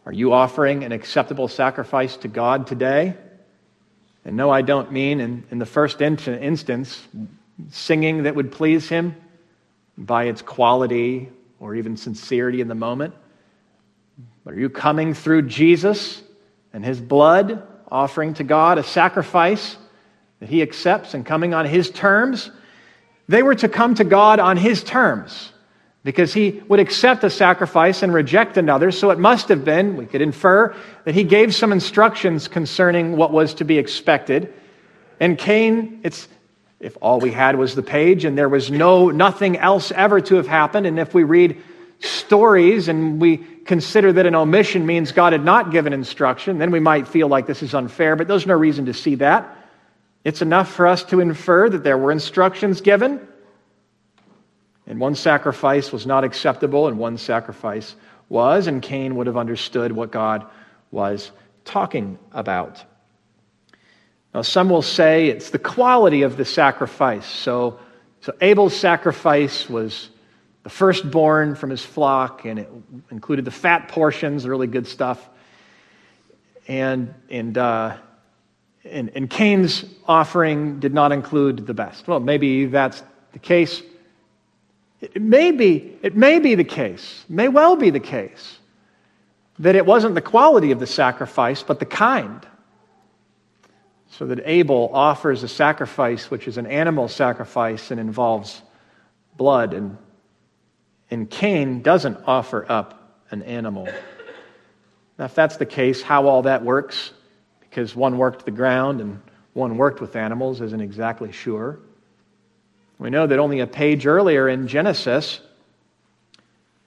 [0.04, 3.14] Are you offering an acceptable sacrifice to God today?
[4.24, 7.00] And no, I don't mean in, in the first instance
[7.70, 9.14] singing that would please Him
[9.96, 11.28] by its quality
[11.60, 13.14] or even sincerity in the moment.
[14.44, 16.20] But are you coming through Jesus
[16.72, 19.76] and His blood, offering to God a sacrifice
[20.40, 22.50] that He accepts and coming on His terms?
[23.28, 25.52] They were to come to God on His terms
[26.02, 28.90] because he would accept a sacrifice and reject another.
[28.90, 30.74] So it must have been, we could infer,
[31.04, 34.52] that he gave some instructions concerning what was to be expected.
[35.18, 36.28] And Cain, it's
[36.80, 40.36] if all we had was the page and there was no nothing else ever to
[40.36, 41.62] have happened, and if we read
[42.00, 46.80] stories and we consider that an omission means God had not given instruction, then we
[46.80, 49.56] might feel like this is unfair, but there's no reason to see that.
[50.24, 53.26] It's enough for us to infer that there were instructions given
[54.90, 57.94] and one sacrifice was not acceptable, and one sacrifice
[58.28, 60.44] was, and Cain would have understood what God
[60.90, 61.30] was
[61.64, 62.82] talking about.
[64.34, 67.24] Now, some will say it's the quality of the sacrifice.
[67.24, 67.78] So,
[68.20, 70.10] so Abel's sacrifice was
[70.62, 72.70] the firstborn from his flock, and it
[73.10, 75.28] included the fat portions, really good stuff.
[76.68, 77.96] And, and, uh,
[78.84, 82.06] and, and Cain's offering did not include the best.
[82.06, 83.82] Well, maybe that's the case.
[85.00, 88.58] It may be, it may be the case, may well be the case,
[89.58, 92.46] that it wasn't the quality of the sacrifice, but the kind.
[94.10, 98.60] So that Abel offers a sacrifice which is an animal sacrifice and involves
[99.36, 99.96] blood, and,
[101.10, 103.88] and Cain doesn't offer up an animal.
[105.18, 107.12] Now, if that's the case, how all that works,
[107.60, 109.20] because one worked the ground and
[109.52, 111.78] one worked with animals, isn't exactly sure.
[112.98, 115.40] We know that only a page earlier in Genesis,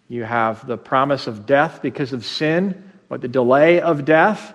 [0.08, 4.54] you have the promise of death because of sin, but the delay of death,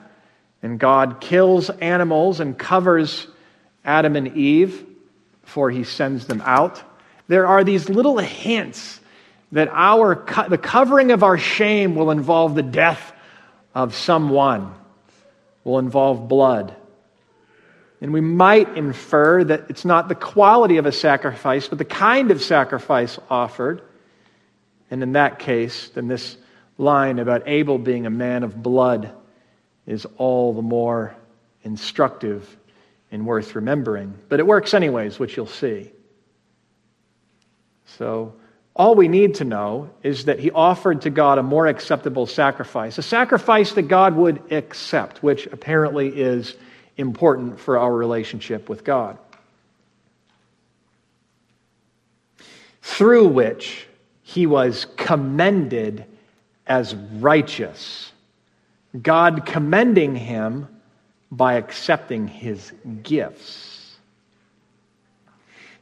[0.62, 3.26] and God kills animals and covers
[3.84, 4.84] Adam and Eve
[5.42, 6.82] before he sends them out.
[7.28, 9.00] There are these little hints
[9.52, 13.12] that our, the covering of our shame will involve the death
[13.74, 14.74] of someone.
[15.64, 16.74] will involve blood.
[18.00, 22.30] And we might infer that it's not the quality of a sacrifice, but the kind
[22.30, 23.82] of sacrifice offered.
[24.90, 26.36] And in that case, then this
[26.78, 29.12] line about Abel being a man of blood
[29.86, 31.16] is all the more
[31.64, 32.56] instructive
[33.10, 34.14] and worth remembering.
[34.28, 35.90] But it works anyways, which you'll see.
[37.86, 38.34] So,
[38.78, 42.96] all we need to know is that he offered to God a more acceptable sacrifice,
[42.96, 46.54] a sacrifice that God would accept, which apparently is
[46.96, 49.18] important for our relationship with God.
[52.82, 53.88] Through which
[54.22, 56.04] he was commended
[56.66, 58.12] as righteous.
[59.00, 60.68] God commending him
[61.32, 62.72] by accepting his
[63.02, 63.77] gifts.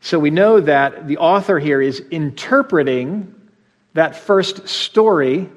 [0.06, 3.34] So we know that the author here is interpreting
[3.94, 5.50] that first story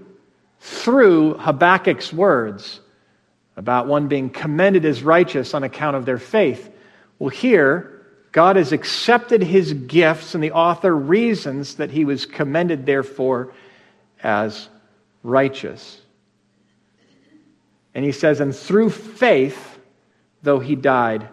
[0.60, 2.80] through Habakkuk's words
[3.56, 6.68] about one being commended as righteous on account of their faith.
[7.20, 12.88] Well, here, God has accepted his gifts, and the author reasons that he was commended,
[12.88, 13.54] therefore,
[14.24, 14.68] as
[15.22, 16.02] righteous.
[17.93, 19.78] And he says, and through faith,
[20.41, 21.30] though he died,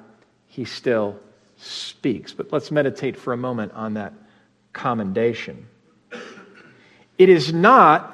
[0.48, 1.18] he still
[1.66, 2.32] speaks.
[2.32, 4.12] But let's meditate for a moment on that
[4.72, 5.66] commendation.
[7.18, 8.12] It is not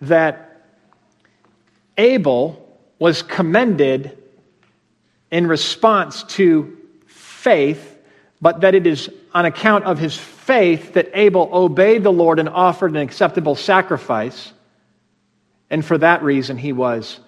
[0.00, 0.66] that
[1.98, 4.16] Abel was commended
[5.30, 7.98] in response to faith,
[8.40, 12.48] but that it is on account of his faith that Abel obeyed the Lord and
[12.48, 14.52] offered an acceptable sacrifice.
[15.68, 17.20] And for that reason, he was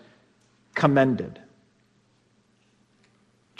[0.74, 1.38] commended.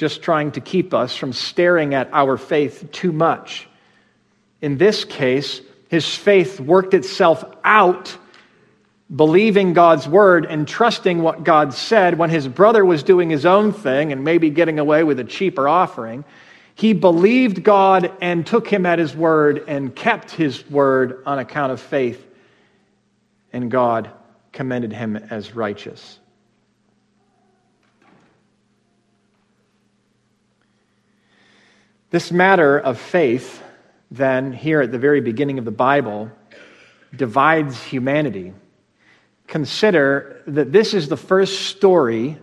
[0.02, 3.68] Just trying to keep us from staring at our faith too much.
[4.60, 8.18] In this case, his faith worked itself out,
[9.14, 13.72] believing God's word and trusting what God said when his brother was doing his own
[13.72, 16.24] thing and maybe getting away with a cheaper offering.
[16.74, 21.70] He believed God and took him at his word and kept his word on account
[21.70, 22.26] of faith
[23.52, 24.10] and God
[24.50, 26.18] commended him as righteous.
[32.12, 33.62] This matter of faith,
[34.10, 36.30] then, here at the very beginning of the Bible,
[37.16, 38.52] divides humanity.
[39.46, 42.36] Consider that this is the first story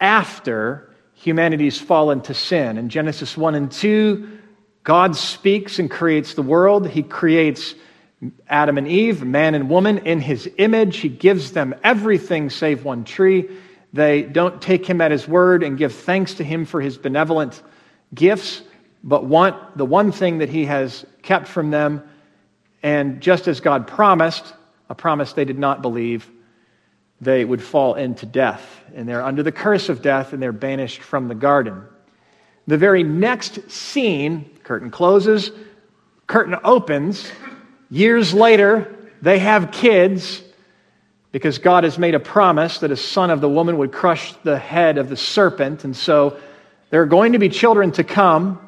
[0.00, 2.78] after humanity's fall into sin.
[2.78, 4.26] In Genesis 1 and 2,
[4.84, 6.88] God speaks and creates the world.
[6.88, 7.74] He creates
[8.48, 10.96] Adam and Eve, man and woman, in his image.
[10.96, 13.50] He gives them everything save one tree.
[13.92, 17.62] They don't take him at his word and give thanks to him for his benevolent
[18.14, 18.62] gifts,
[19.04, 22.02] but want the one thing that he has kept from them.
[22.82, 24.52] And just as God promised,
[24.88, 26.28] a promise they did not believe,
[27.20, 28.80] they would fall into death.
[28.96, 31.84] And they're under the curse of death and they're banished from the garden.
[32.66, 35.52] The very next scene, curtain closes,
[36.26, 37.30] curtain opens,
[37.94, 38.92] Years later,
[39.22, 40.42] they have kids
[41.30, 44.58] because God has made a promise that a son of the woman would crush the
[44.58, 45.84] head of the serpent.
[45.84, 46.36] And so
[46.90, 48.58] there are going to be children to come.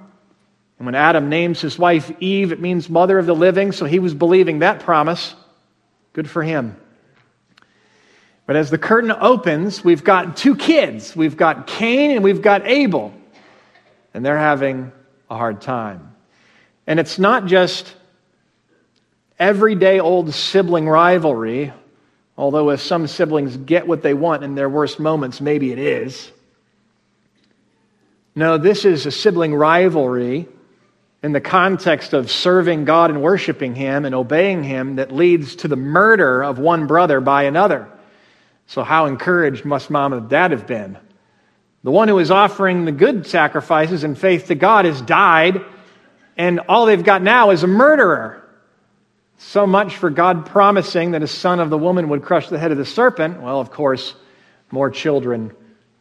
[0.79, 3.73] And when Adam names his wife Eve, it means mother of the living.
[3.73, 5.35] So he was believing that promise.
[6.13, 6.77] Good for him.
[8.47, 11.17] But as the curtain opens, we've got two kids.
[11.17, 13.13] We've got Cain and we've got Abel.
[14.15, 14.93] And they're having
[15.29, 16.15] a hard time.
[16.87, 17.95] And it's not just
[19.39, 21.73] everyday old sibling rivalry,
[22.39, 26.31] although if some siblings get what they want in their worst moments, maybe it is.
[28.35, 30.47] No, this is a sibling rivalry
[31.27, 35.67] in the context of serving God and worshiping Him and obeying Him that leads to
[35.67, 37.91] the murder of one brother by another.
[38.69, 40.97] So, how encouraged must mom and dad have been?
[41.83, 45.65] The one who is offering the good sacrifices and faith to God has died,
[46.37, 48.49] and all they've got now is a murderer.
[49.39, 52.71] So much for God promising that a son of the woman would crush the head
[52.71, 53.43] of the serpent.
[53.43, 54.15] Well, of course,
[54.71, 55.53] more children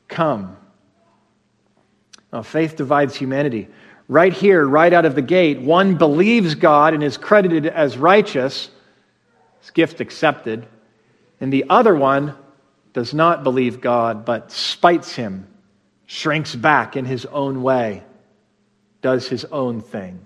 [0.08, 0.56] come.
[2.32, 3.70] Now, faith divides humanity.
[4.08, 8.70] Right here, right out of the gate, one believes God and is credited as righteous,
[9.62, 10.68] his gift accepted,
[11.42, 12.36] and the other one
[12.94, 15.48] does not believe God but spites him,
[16.06, 18.04] shrinks back in his own way,
[19.02, 20.26] does his own thing.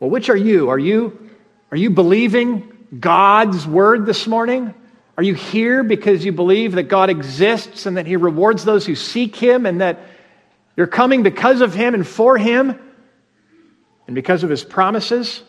[0.00, 0.70] Well, which are you?
[0.70, 1.30] Are you
[1.70, 4.74] are you believing God's word this morning?
[5.16, 8.94] Are you here because you believe that God exists and that He rewards those who
[8.94, 9.98] seek Him and that
[10.76, 12.78] you're coming because of Him and for Him
[14.06, 15.42] and because of His promises?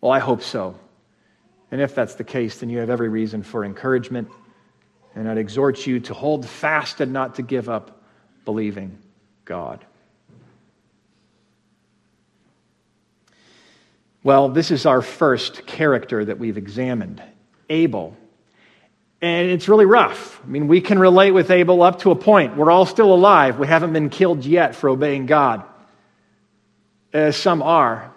[0.00, 0.78] Well, I hope so.
[1.70, 4.28] And if that's the case, then you have every reason for encouragement.
[5.14, 8.02] And I'd exhort you to hold fast and not to give up
[8.44, 8.98] believing
[9.44, 9.84] God.
[14.22, 17.22] Well, this is our first character that we've examined
[17.70, 18.16] Abel.
[19.22, 20.40] And it's really rough.
[20.44, 22.56] I mean, we can relate with Abel up to a point.
[22.56, 23.58] We're all still alive.
[23.58, 25.64] We haven't been killed yet for obeying God.
[27.14, 28.12] Uh, some are,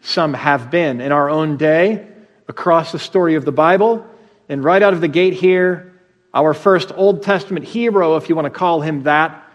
[0.00, 1.00] some have been.
[1.00, 2.08] In our own day,
[2.48, 4.04] across the story of the Bible,
[4.48, 6.00] and right out of the gate here,
[6.32, 9.48] our first Old Testament hero, if you want to call him that,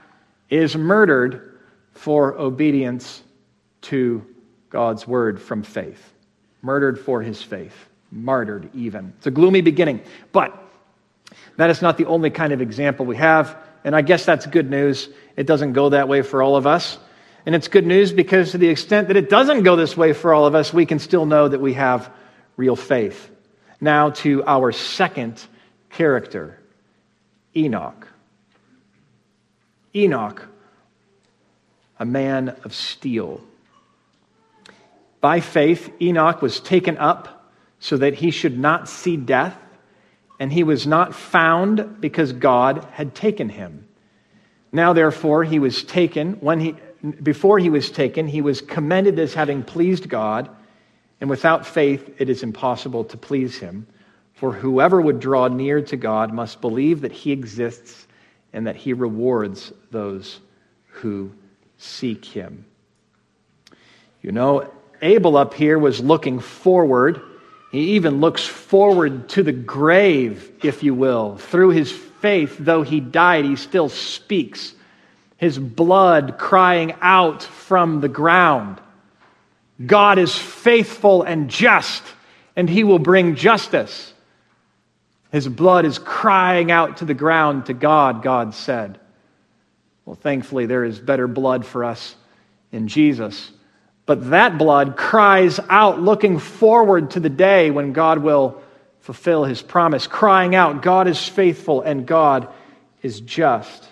[0.49, 1.59] is murdered
[1.91, 3.21] for obedience
[3.81, 4.25] to
[4.69, 6.13] God's word from faith.
[6.61, 7.75] Murdered for his faith.
[8.11, 9.13] Martyred, even.
[9.17, 10.01] It's a gloomy beginning.
[10.31, 10.68] But
[11.59, 13.57] that is not the only kind of example we have.
[13.83, 15.09] And I guess that's good news.
[15.35, 16.97] It doesn't go that way for all of us.
[17.45, 20.33] And it's good news because to the extent that it doesn't go this way for
[20.33, 22.09] all of us, we can still know that we have
[22.55, 23.29] real faith.
[23.81, 25.45] Now to our second
[25.89, 26.57] character,
[27.53, 28.07] Enoch.
[29.93, 30.47] Enoch,
[31.99, 33.41] a man of steel.
[35.19, 39.57] By faith, Enoch was taken up so that he should not see death,
[40.39, 43.87] and he was not found because God had taken him.
[44.71, 46.33] Now, therefore, he was taken.
[46.33, 46.75] When he,
[47.21, 50.49] before he was taken, he was commended as having pleased God,
[51.19, 53.87] and without faith, it is impossible to please him.
[54.33, 58.07] For whoever would draw near to God must believe that he exists
[58.53, 60.39] and that he rewards those
[60.87, 61.31] who
[61.77, 62.65] seek him.
[64.21, 64.71] You know,
[65.01, 67.21] Abel up here was looking forward.
[67.71, 71.37] He even looks forward to the grave, if you will.
[71.37, 74.73] Through his faith, though he died, he still speaks.
[75.37, 78.81] His blood crying out from the ground.
[79.85, 82.03] God is faithful and just,
[82.55, 84.13] and he will bring justice.
[85.31, 88.99] His blood is crying out to the ground to God, God said.
[90.05, 92.15] Well, thankfully, there is better blood for us
[92.71, 93.51] in Jesus.
[94.09, 98.59] But that blood cries out, looking forward to the day when God will
[99.01, 102.47] fulfill his promise, crying out, God is faithful and God
[103.03, 103.87] is just.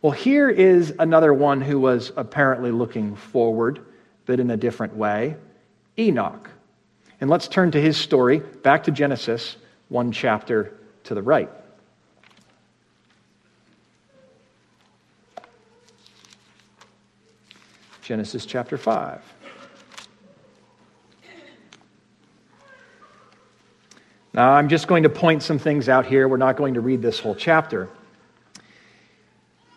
[0.00, 3.84] Well, here is another one who was apparently looking forward,
[4.24, 5.36] but in a different way
[5.98, 6.48] Enoch.
[7.20, 9.58] And let's turn to his story, back to Genesis,
[9.90, 10.72] one chapter
[11.02, 11.50] to the right.
[18.00, 19.33] Genesis chapter 5.
[24.34, 26.26] Now, I'm just going to point some things out here.
[26.26, 27.88] We're not going to read this whole chapter.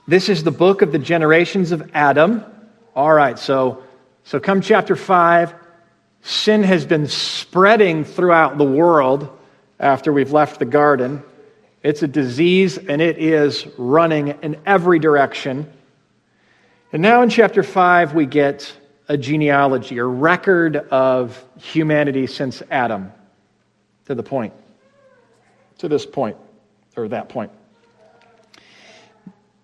[0.08, 2.44] This is the book of the generations of Adam.
[2.96, 3.84] All right, so,
[4.24, 5.54] so come chapter 5.
[6.24, 9.30] Sin has been spreading throughout the world
[9.80, 11.22] after we've left the garden.
[11.84, 15.72] It's a disease and it is running in every direction.
[16.92, 18.76] And now in chapter 5, we get
[19.08, 23.12] a genealogy, a record of humanity since Adam
[24.08, 24.54] to the point,
[25.80, 26.38] to this point,
[26.96, 27.52] or that point.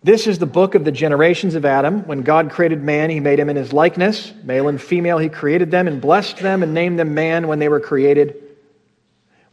[0.03, 2.05] This is the book of the generations of Adam.
[2.05, 4.33] When God created man, he made him in his likeness.
[4.43, 7.69] Male and female, he created them and blessed them and named them man when they
[7.69, 8.35] were created.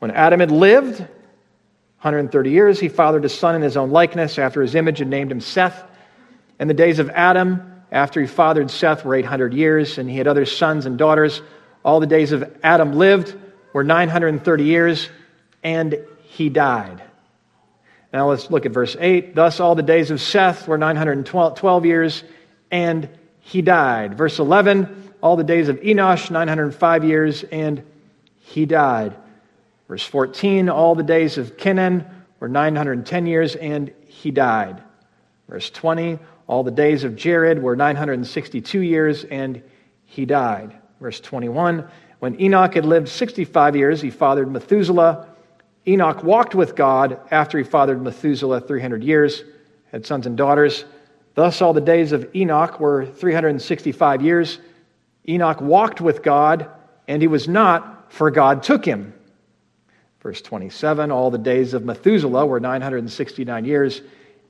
[0.01, 4.61] When Adam had lived 130 years, he fathered a son in his own likeness after
[4.61, 5.84] his image and named him Seth.
[6.59, 10.26] And the days of Adam, after he fathered Seth, were 800 years, and he had
[10.26, 11.43] other sons and daughters.
[11.84, 13.36] All the days of Adam lived
[13.73, 15.09] were 930 years,
[15.62, 17.03] and he died.
[18.12, 19.35] Now let's look at verse 8.
[19.35, 22.25] Thus all the days of Seth were 912 years,
[22.71, 23.09] and
[23.41, 24.16] he died.
[24.16, 25.12] Verse 11.
[25.23, 27.85] All the days of Enosh, 905 years, and
[28.37, 29.14] he died.
[29.87, 30.68] Verse 14.
[30.68, 32.05] All the days of Kenan
[32.41, 34.83] were 910 years, and he died.
[35.49, 36.18] Verse 20.
[36.47, 39.62] All the days of Jared were 962 years, and
[40.05, 40.77] he died.
[41.01, 41.89] Verse 21
[42.21, 45.27] When Enoch had lived 65 years, he fathered Methuselah.
[45.87, 49.43] Enoch walked with God after he fathered Methuselah 300 years,
[49.91, 50.85] had sons and daughters.
[51.35, 54.59] Thus, all the days of Enoch were 365 years.
[55.27, 56.68] Enoch walked with God,
[57.09, 59.14] and he was not, for God took him.
[60.21, 64.03] Verse 27 All the days of Methuselah were 969 years,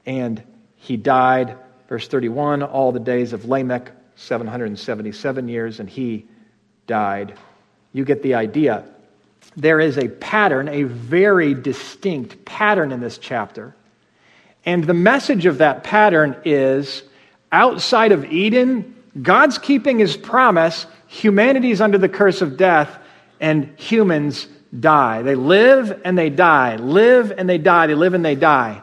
[0.07, 0.43] and
[0.75, 1.57] he died.
[1.89, 6.27] Verse 31 All the days of Lamech, 777 years, and he
[6.89, 7.39] died.
[7.93, 8.84] You get the idea.
[9.57, 13.74] There is a pattern, a very distinct pattern in this chapter.
[14.64, 17.03] And the message of that pattern is
[17.51, 22.97] outside of Eden, God's keeping his promise, humanity is under the curse of death,
[23.41, 24.47] and humans
[24.78, 25.22] die.
[25.22, 28.82] They live and they die, live and they die, they live and they die.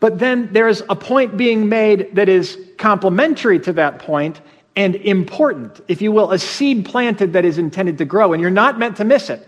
[0.00, 4.40] But then there's a point being made that is complementary to that point
[4.76, 8.50] and important, if you will, a seed planted that is intended to grow, and you're
[8.50, 9.46] not meant to miss it.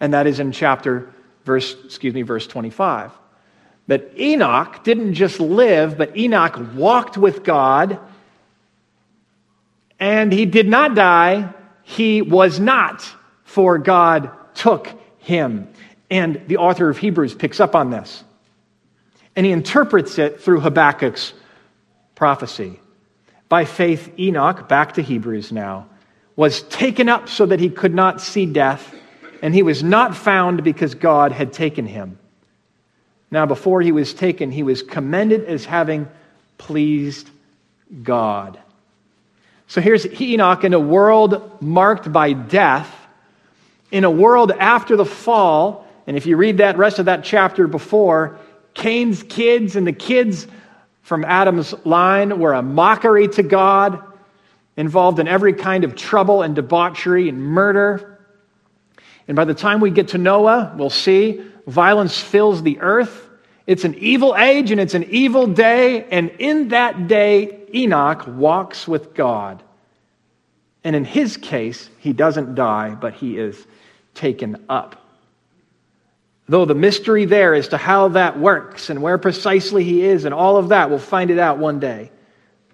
[0.00, 1.12] And that is in chapter
[1.44, 3.12] verse, excuse me, verse 25.
[3.88, 7.98] That Enoch didn't just live, but Enoch walked with God,
[9.98, 11.52] and he did not die.
[11.82, 13.08] He was not,
[13.44, 14.88] for God took
[15.18, 15.68] him.
[16.10, 18.22] And the author of Hebrews picks up on this.
[19.34, 21.32] And he interprets it through Habakkuk's
[22.14, 22.80] prophecy.
[23.48, 25.86] By faith, Enoch, back to Hebrews now,
[26.34, 28.94] was taken up so that he could not see death,
[29.42, 32.18] and he was not found because God had taken him.
[33.30, 36.08] Now, before he was taken, he was commended as having
[36.58, 37.30] pleased
[38.02, 38.58] God.
[39.68, 42.92] So here's Enoch in a world marked by death,
[43.90, 45.86] in a world after the fall.
[46.06, 48.38] And if you read that rest of that chapter before,
[48.74, 50.46] Cain's kids and the kids
[51.06, 54.02] from Adam's line were a mockery to God,
[54.76, 58.18] involved in every kind of trouble and debauchery and murder.
[59.28, 63.28] And by the time we get to Noah, we'll see violence fills the earth.
[63.68, 66.02] It's an evil age and it's an evil day.
[66.10, 69.62] And in that day, Enoch walks with God.
[70.82, 73.64] And in his case, he doesn't die, but he is
[74.14, 75.05] taken up.
[76.48, 80.32] Though the mystery there as to how that works and where precisely he is and
[80.32, 82.12] all of that, we'll find it out one day.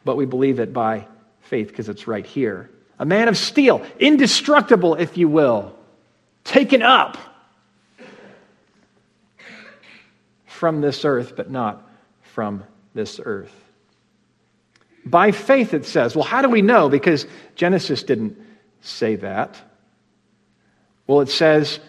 [0.05, 1.07] But we believe it by
[1.41, 2.71] faith because it's right here.
[2.99, 5.75] A man of steel, indestructible, if you will,
[6.45, 7.17] taken up
[10.47, 11.89] from this earth, but not
[12.21, 12.65] from
[12.95, 13.53] this earth.
[15.05, 16.15] By faith, it says.
[16.15, 16.89] Well, how do we know?
[16.89, 18.39] Because Genesis didn't
[18.83, 19.61] say that.
[21.07, 21.81] Well, it says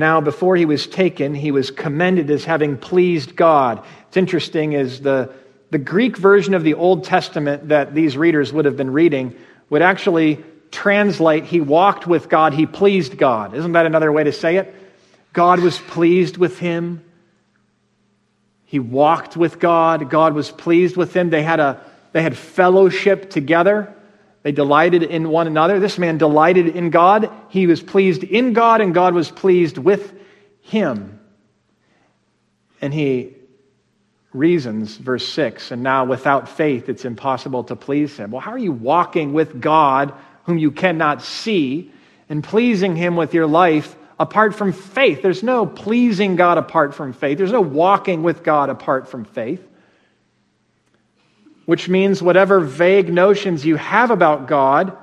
[0.00, 3.84] now, before he was taken, he was commended as having pleased God.
[4.08, 5.32] It's interesting, is the,
[5.70, 9.36] the Greek version of the Old Testament that these readers would have been reading
[9.68, 10.42] would actually
[10.72, 13.54] translate, He walked with God, He pleased God.
[13.54, 14.74] Isn't that another way to say it?
[15.32, 17.04] God was pleased with him.
[18.64, 20.10] He walked with God.
[20.10, 21.30] God was pleased with him.
[21.30, 21.80] They had, a,
[22.12, 23.94] they had fellowship together.
[24.42, 25.78] They delighted in one another.
[25.80, 27.30] This man delighted in God.
[27.48, 30.14] He was pleased in God, and God was pleased with
[30.62, 31.20] him.
[32.80, 33.36] And he
[34.32, 38.30] reasons, verse 6, and now without faith it's impossible to please him.
[38.30, 40.14] Well, how are you walking with God,
[40.44, 41.90] whom you cannot see,
[42.28, 45.20] and pleasing him with your life apart from faith?
[45.20, 49.66] There's no pleasing God apart from faith, there's no walking with God apart from faith
[51.66, 54.96] which means whatever vague notions you have about God,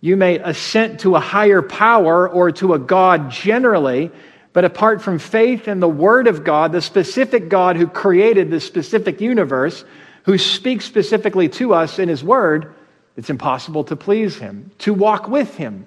[0.00, 4.10] you may assent to a higher power or to a God generally,
[4.52, 8.60] but apart from faith in the Word of God, the specific God who created the
[8.60, 9.84] specific universe,
[10.24, 12.74] who speaks specifically to us in His Word,
[13.16, 15.86] it's impossible to please Him, to walk with Him.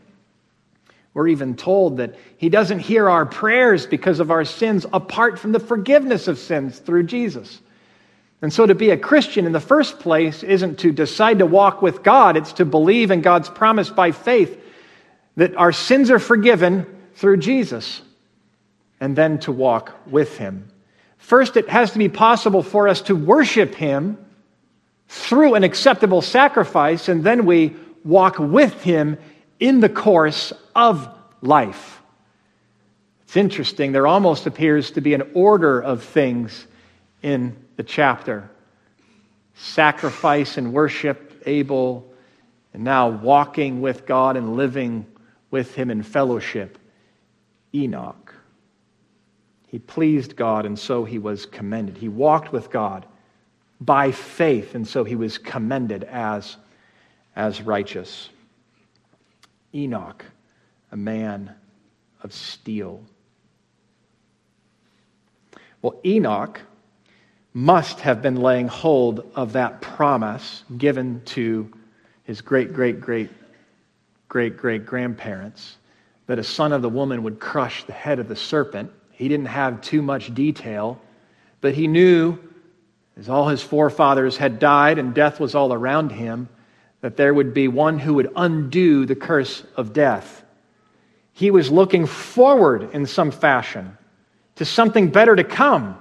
[1.13, 5.51] We're even told that He doesn't hear our prayers because of our sins apart from
[5.51, 7.61] the forgiveness of sins through Jesus.
[8.41, 11.81] And so to be a Christian in the first place isn't to decide to walk
[11.81, 14.61] with God, it's to believe in God's promise by faith
[15.38, 16.85] that our sins are forgiven
[17.15, 18.01] through Jesus,
[18.99, 20.71] and then to walk with Him.
[21.17, 24.23] First, it has to be possible for us to worship Him
[25.07, 29.17] through an acceptable sacrifice, and then we walk with Him
[29.59, 31.09] in the course of
[31.41, 32.01] life.
[33.23, 36.65] It's interesting, there almost appears to be an order of things
[37.21, 38.49] in the chapter
[39.55, 42.11] sacrifice and worship, Abel,
[42.73, 45.05] and now walking with God and living
[45.49, 46.78] with Him in fellowship,
[47.73, 48.36] Enoch.
[49.67, 51.97] He pleased God, and so he was commended.
[51.97, 53.05] He walked with God
[53.82, 56.57] by faith, and so he was commended as,
[57.36, 58.30] as righteous.
[59.73, 60.23] Enoch,
[60.91, 61.53] a man
[62.23, 63.03] of steel.
[65.82, 66.61] Well, Enoch
[67.58, 71.68] must have been laying hold of that promise given to
[72.24, 73.32] his great, great, great,
[74.30, 75.78] great, great grandparents
[76.28, 78.91] that a son of the woman would crush the head of the serpent.
[79.10, 81.01] He didn't have too much detail,
[81.60, 82.38] but he knew,
[83.18, 86.49] as all his forefathers had died and death was all around him,
[87.01, 90.43] that there would be one who would undo the curse of death.
[91.34, 93.97] He was looking forward in some fashion
[94.58, 95.97] to something better to come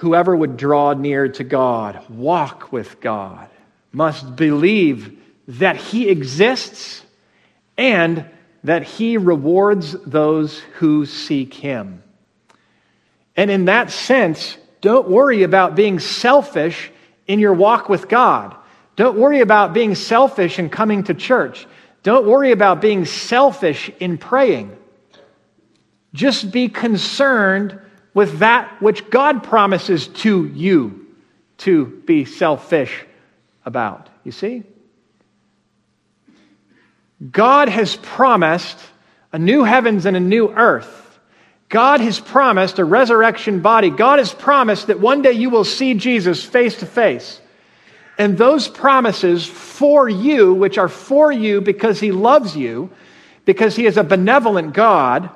[0.00, 3.48] whoever would draw near to God, walk with God,
[3.92, 7.02] must believe that He exists
[7.80, 8.26] and
[8.64, 12.02] that he rewards those who seek him.
[13.36, 16.90] And in that sense, don't worry about being selfish
[17.26, 18.54] in your walk with God.
[18.96, 21.66] Don't worry about being selfish in coming to church.
[22.02, 24.76] Don't worry about being selfish in praying.
[26.12, 27.79] Just be concerned
[28.14, 31.06] with that which God promises to you
[31.58, 33.04] to be selfish
[33.64, 34.08] about.
[34.24, 34.64] You see?
[37.30, 38.78] God has promised
[39.32, 40.96] a new heavens and a new earth.
[41.68, 43.90] God has promised a resurrection body.
[43.90, 47.40] God has promised that one day you will see Jesus face to face.
[48.18, 52.90] And those promises for you, which are for you because He loves you,
[53.44, 55.30] because He is a benevolent God,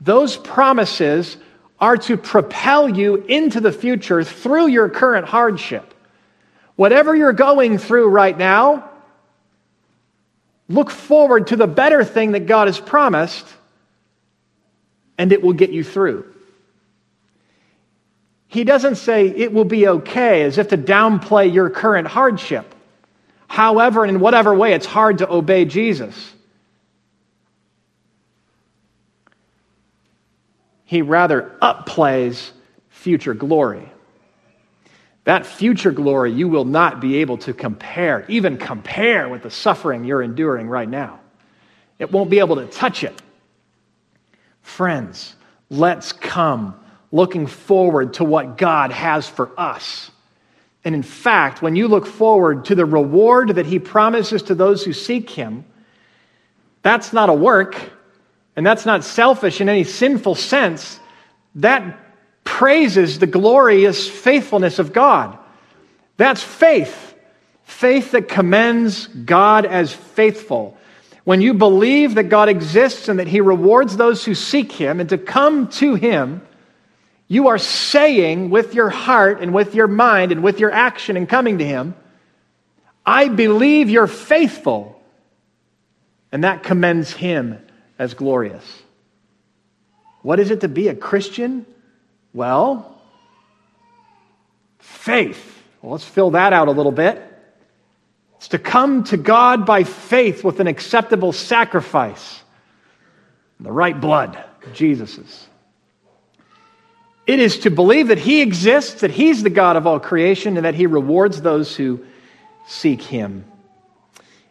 [0.00, 1.36] those promises
[1.78, 5.94] are to propel you into the future through your current hardship.
[6.76, 8.90] Whatever you're going through right now,
[10.68, 13.46] look forward to the better thing that God has promised,
[15.18, 16.32] and it will get you through.
[18.48, 22.74] He doesn't say it will be okay as if to downplay your current hardship.
[23.48, 26.32] However, and in whatever way it's hard to obey Jesus.
[30.86, 32.50] He rather upplays
[32.88, 33.92] future glory.
[35.24, 40.04] That future glory you will not be able to compare, even compare with the suffering
[40.04, 41.18] you're enduring right now.
[41.98, 43.20] It won't be able to touch it.
[44.62, 45.34] Friends,
[45.68, 46.78] let's come
[47.10, 50.10] looking forward to what God has for us.
[50.84, 54.84] And in fact, when you look forward to the reward that He promises to those
[54.84, 55.64] who seek Him,
[56.82, 57.76] that's not a work,
[58.56, 60.98] and that's not selfish in any sinful sense.
[61.56, 61.98] That
[62.42, 65.38] praises the glorious faithfulness of God.
[66.16, 67.14] That's faith.
[67.64, 70.78] Faith that commends God as faithful.
[71.24, 75.08] When you believe that God exists and that He rewards those who seek Him and
[75.10, 76.40] to come to Him,
[77.28, 81.26] you are saying with your heart and with your mind and with your action in
[81.26, 81.94] coming to Him,
[83.04, 85.02] I believe you're faithful.
[86.30, 87.65] And that commends Him
[87.98, 88.82] as glorious.
[90.22, 91.66] What is it to be a Christian?
[92.32, 93.00] Well,
[94.78, 95.62] faith.
[95.80, 97.22] Well, let's fill that out a little bit.
[98.36, 102.42] It's to come to God by faith with an acceptable sacrifice,
[103.60, 104.42] the right blood,
[104.74, 105.46] Jesus's.
[107.26, 110.66] It is to believe that He exists, that He's the God of all creation, and
[110.66, 112.04] that He rewards those who
[112.66, 113.44] seek Him.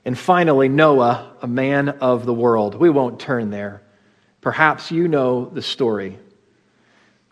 [0.06, 2.76] And finally, Noah, a man of the world.
[2.76, 3.82] We won't turn there.
[4.40, 6.20] Perhaps you know the story.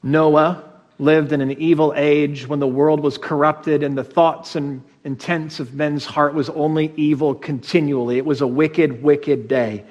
[0.02, 0.64] Noah
[0.98, 5.60] lived in an evil age when the world was corrupted and the thoughts and intents
[5.60, 8.18] of men's heart was only evil continually.
[8.18, 9.86] It was a wicked, wicked day.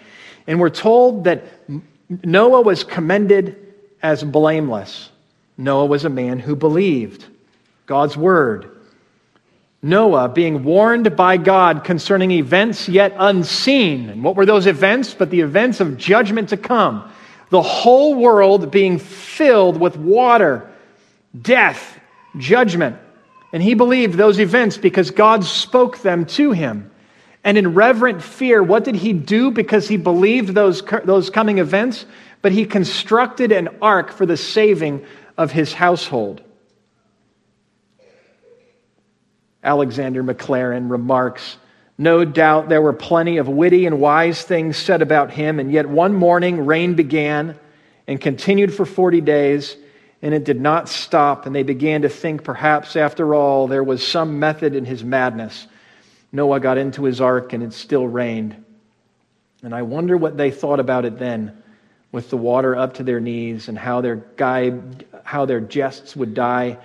[0.47, 1.45] And we're told that
[2.09, 5.11] Noah was commended as blameless.
[5.57, 7.27] Noah was a man who believed
[7.87, 8.77] God's word.
[9.83, 14.09] Noah being warned by God concerning events yet unseen.
[14.09, 15.13] And what were those events?
[15.13, 17.11] But the events of judgment to come
[17.53, 20.73] the whole world being filled with water,
[21.39, 22.01] death,
[22.39, 22.97] judgment.
[23.53, 26.91] And he believed those events because God spoke them to him.
[27.45, 32.07] And in reverent fear, what did he do because he believed those, those coming events?
[32.41, 35.05] But he constructed an ark for the saving
[35.37, 36.41] of his household.
[39.63, 41.57] Alexander Maclaren remarks
[41.99, 45.89] no doubt there were plenty of witty and wise things said about him, and yet
[45.89, 47.59] one morning rain began
[48.09, 49.77] and continued for 40 days,
[50.21, 51.47] and it did not stop.
[51.47, 55.67] And they began to think perhaps, after all, there was some method in his madness.
[56.33, 58.57] Noah got into his ark, and it still rained.
[59.63, 61.63] And I wonder what they thought about it then,
[62.11, 64.73] with the water up to their knees, and how their, guy,
[65.23, 66.79] how their jests would die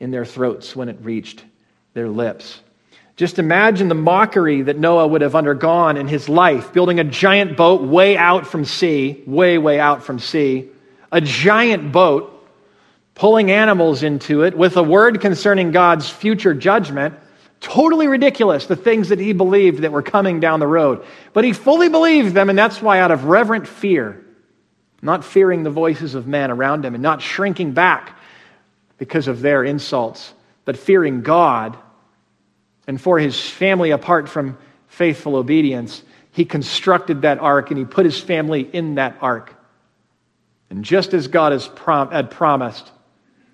[0.00, 1.44] in their throats when it reached
[1.98, 2.60] their lips.
[3.16, 7.56] Just imagine the mockery that Noah would have undergone in his life, building a giant
[7.56, 10.68] boat way out from sea, way, way out from sea,
[11.10, 12.32] a giant boat,
[13.16, 17.16] pulling animals into it with a word concerning God's future judgment.
[17.58, 21.04] Totally ridiculous, the things that he believed that were coming down the road.
[21.32, 24.24] But he fully believed them, and that's why, out of reverent fear,
[25.02, 28.16] not fearing the voices of men around him and not shrinking back
[28.96, 30.32] because of their insults,
[30.64, 31.76] but fearing God,
[32.88, 34.58] and for his family apart from
[34.88, 39.54] faithful obedience, he constructed that ark and he put his family in that ark.
[40.70, 42.90] And just as God had promised,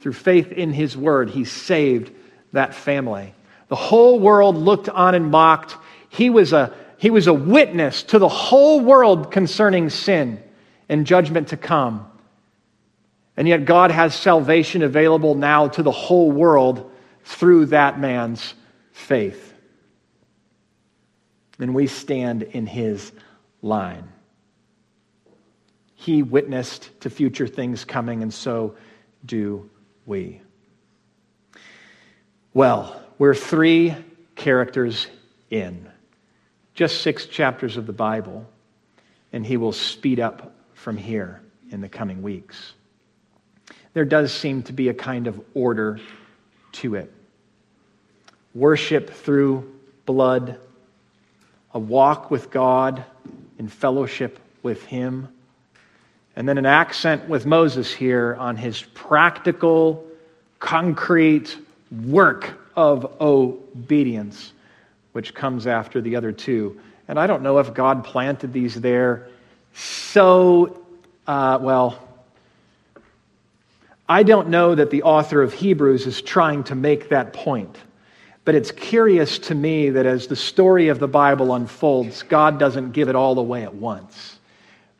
[0.01, 2.11] through faith in his word, he saved
[2.53, 3.35] that family.
[3.68, 5.76] The whole world looked on and mocked.
[6.09, 10.43] He was a He was a witness to the whole world concerning sin
[10.89, 12.11] and judgment to come.
[13.37, 16.91] And yet, God has salvation available now to the whole world
[17.24, 18.55] through that man's
[18.95, 19.53] faith.
[21.59, 23.12] And we stand in his
[23.61, 24.09] line.
[25.95, 28.76] He witnessed to future things coming, and so
[29.26, 29.68] do
[30.07, 30.40] we.
[32.55, 33.95] Well, we're three
[34.36, 35.09] characters
[35.51, 35.88] in,
[36.74, 38.47] just six chapters of the Bible,
[39.32, 42.74] and he will speed up from here in the coming weeks.
[43.92, 45.99] There does seem to be a kind of order
[46.72, 47.14] to it
[48.55, 49.72] worship through
[50.07, 50.59] blood,
[51.72, 53.05] a walk with God
[53.59, 55.28] in fellowship with Him.
[56.36, 60.05] And then an accent with Moses here on his practical,
[60.59, 61.57] concrete
[62.07, 64.52] work of obedience,
[65.12, 66.80] which comes after the other two.
[67.07, 69.28] And I don't know if God planted these there
[69.74, 70.80] so,
[71.26, 71.98] uh, well,
[74.09, 77.76] I don't know that the author of Hebrews is trying to make that point.
[78.45, 82.92] But it's curious to me that as the story of the Bible unfolds, God doesn't
[82.92, 84.38] give it all away at once,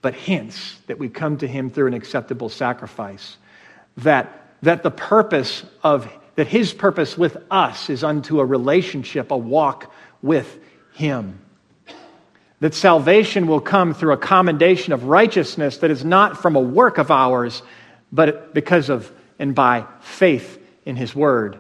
[0.01, 3.37] but hints that we come to Him through an acceptable sacrifice.
[3.99, 9.37] That, that the purpose of, that His purpose with us is unto a relationship, a
[9.37, 9.93] walk
[10.23, 10.59] with
[10.95, 11.39] Him.
[12.61, 16.97] That salvation will come through a commendation of righteousness that is not from a work
[16.97, 17.63] of ours,
[18.11, 21.59] but because of and by faith in His Word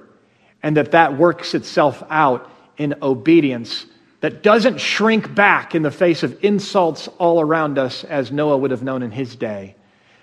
[0.65, 3.85] and that that works itself out in obedience
[4.21, 8.71] that doesn't shrink back in the face of insults all around us as Noah would
[8.71, 9.77] have known in his day,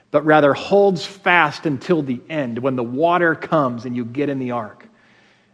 [0.10, 4.40] but rather holds fast until the end when the water comes and you get in
[4.40, 4.88] the ark.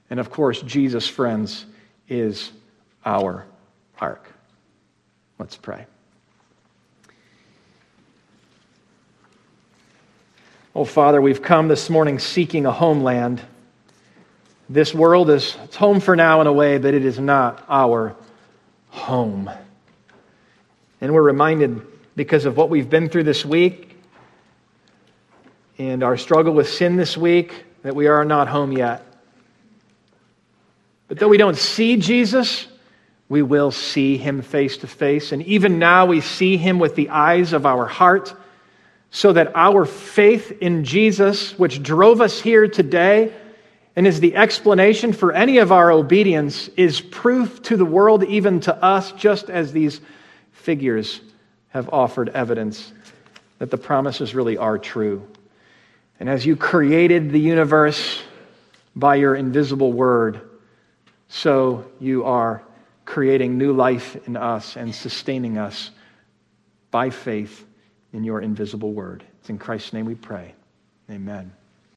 [0.09, 1.65] And of course, Jesus, friends,
[2.07, 2.53] is
[3.05, 3.45] our
[3.99, 4.31] ark.
[5.37, 5.85] Let's pray.
[10.73, 13.41] Oh, Father, we've come this morning seeking a homeland.
[14.69, 18.15] This world is it's home for now in a way, but it is not our
[18.89, 19.49] home.
[20.99, 21.81] And we're reminded
[22.15, 23.95] because of what we've been through this week
[25.77, 29.05] and our struggle with sin this week that we are not home yet.
[31.07, 32.67] But though we don't see Jesus,
[33.29, 35.31] we will see him face to face.
[35.31, 38.33] And even now, we see him with the eyes of our heart,
[39.11, 43.33] so that our faith in Jesus, which drove us here today,
[43.97, 48.59] and is the explanation for any of our obedience, is proof to the world, even
[48.59, 49.99] to us, just as these
[50.51, 51.19] figures
[51.69, 52.93] have offered evidence
[53.57, 55.27] that the promises really are true.
[56.19, 58.21] And as you created the universe
[58.95, 60.41] by your invisible word,
[61.27, 62.61] so you are
[63.03, 65.89] creating new life in us and sustaining us
[66.91, 67.65] by faith
[68.13, 69.23] in your invisible word.
[69.39, 70.53] It's in Christ's name we pray.
[71.09, 71.51] Amen.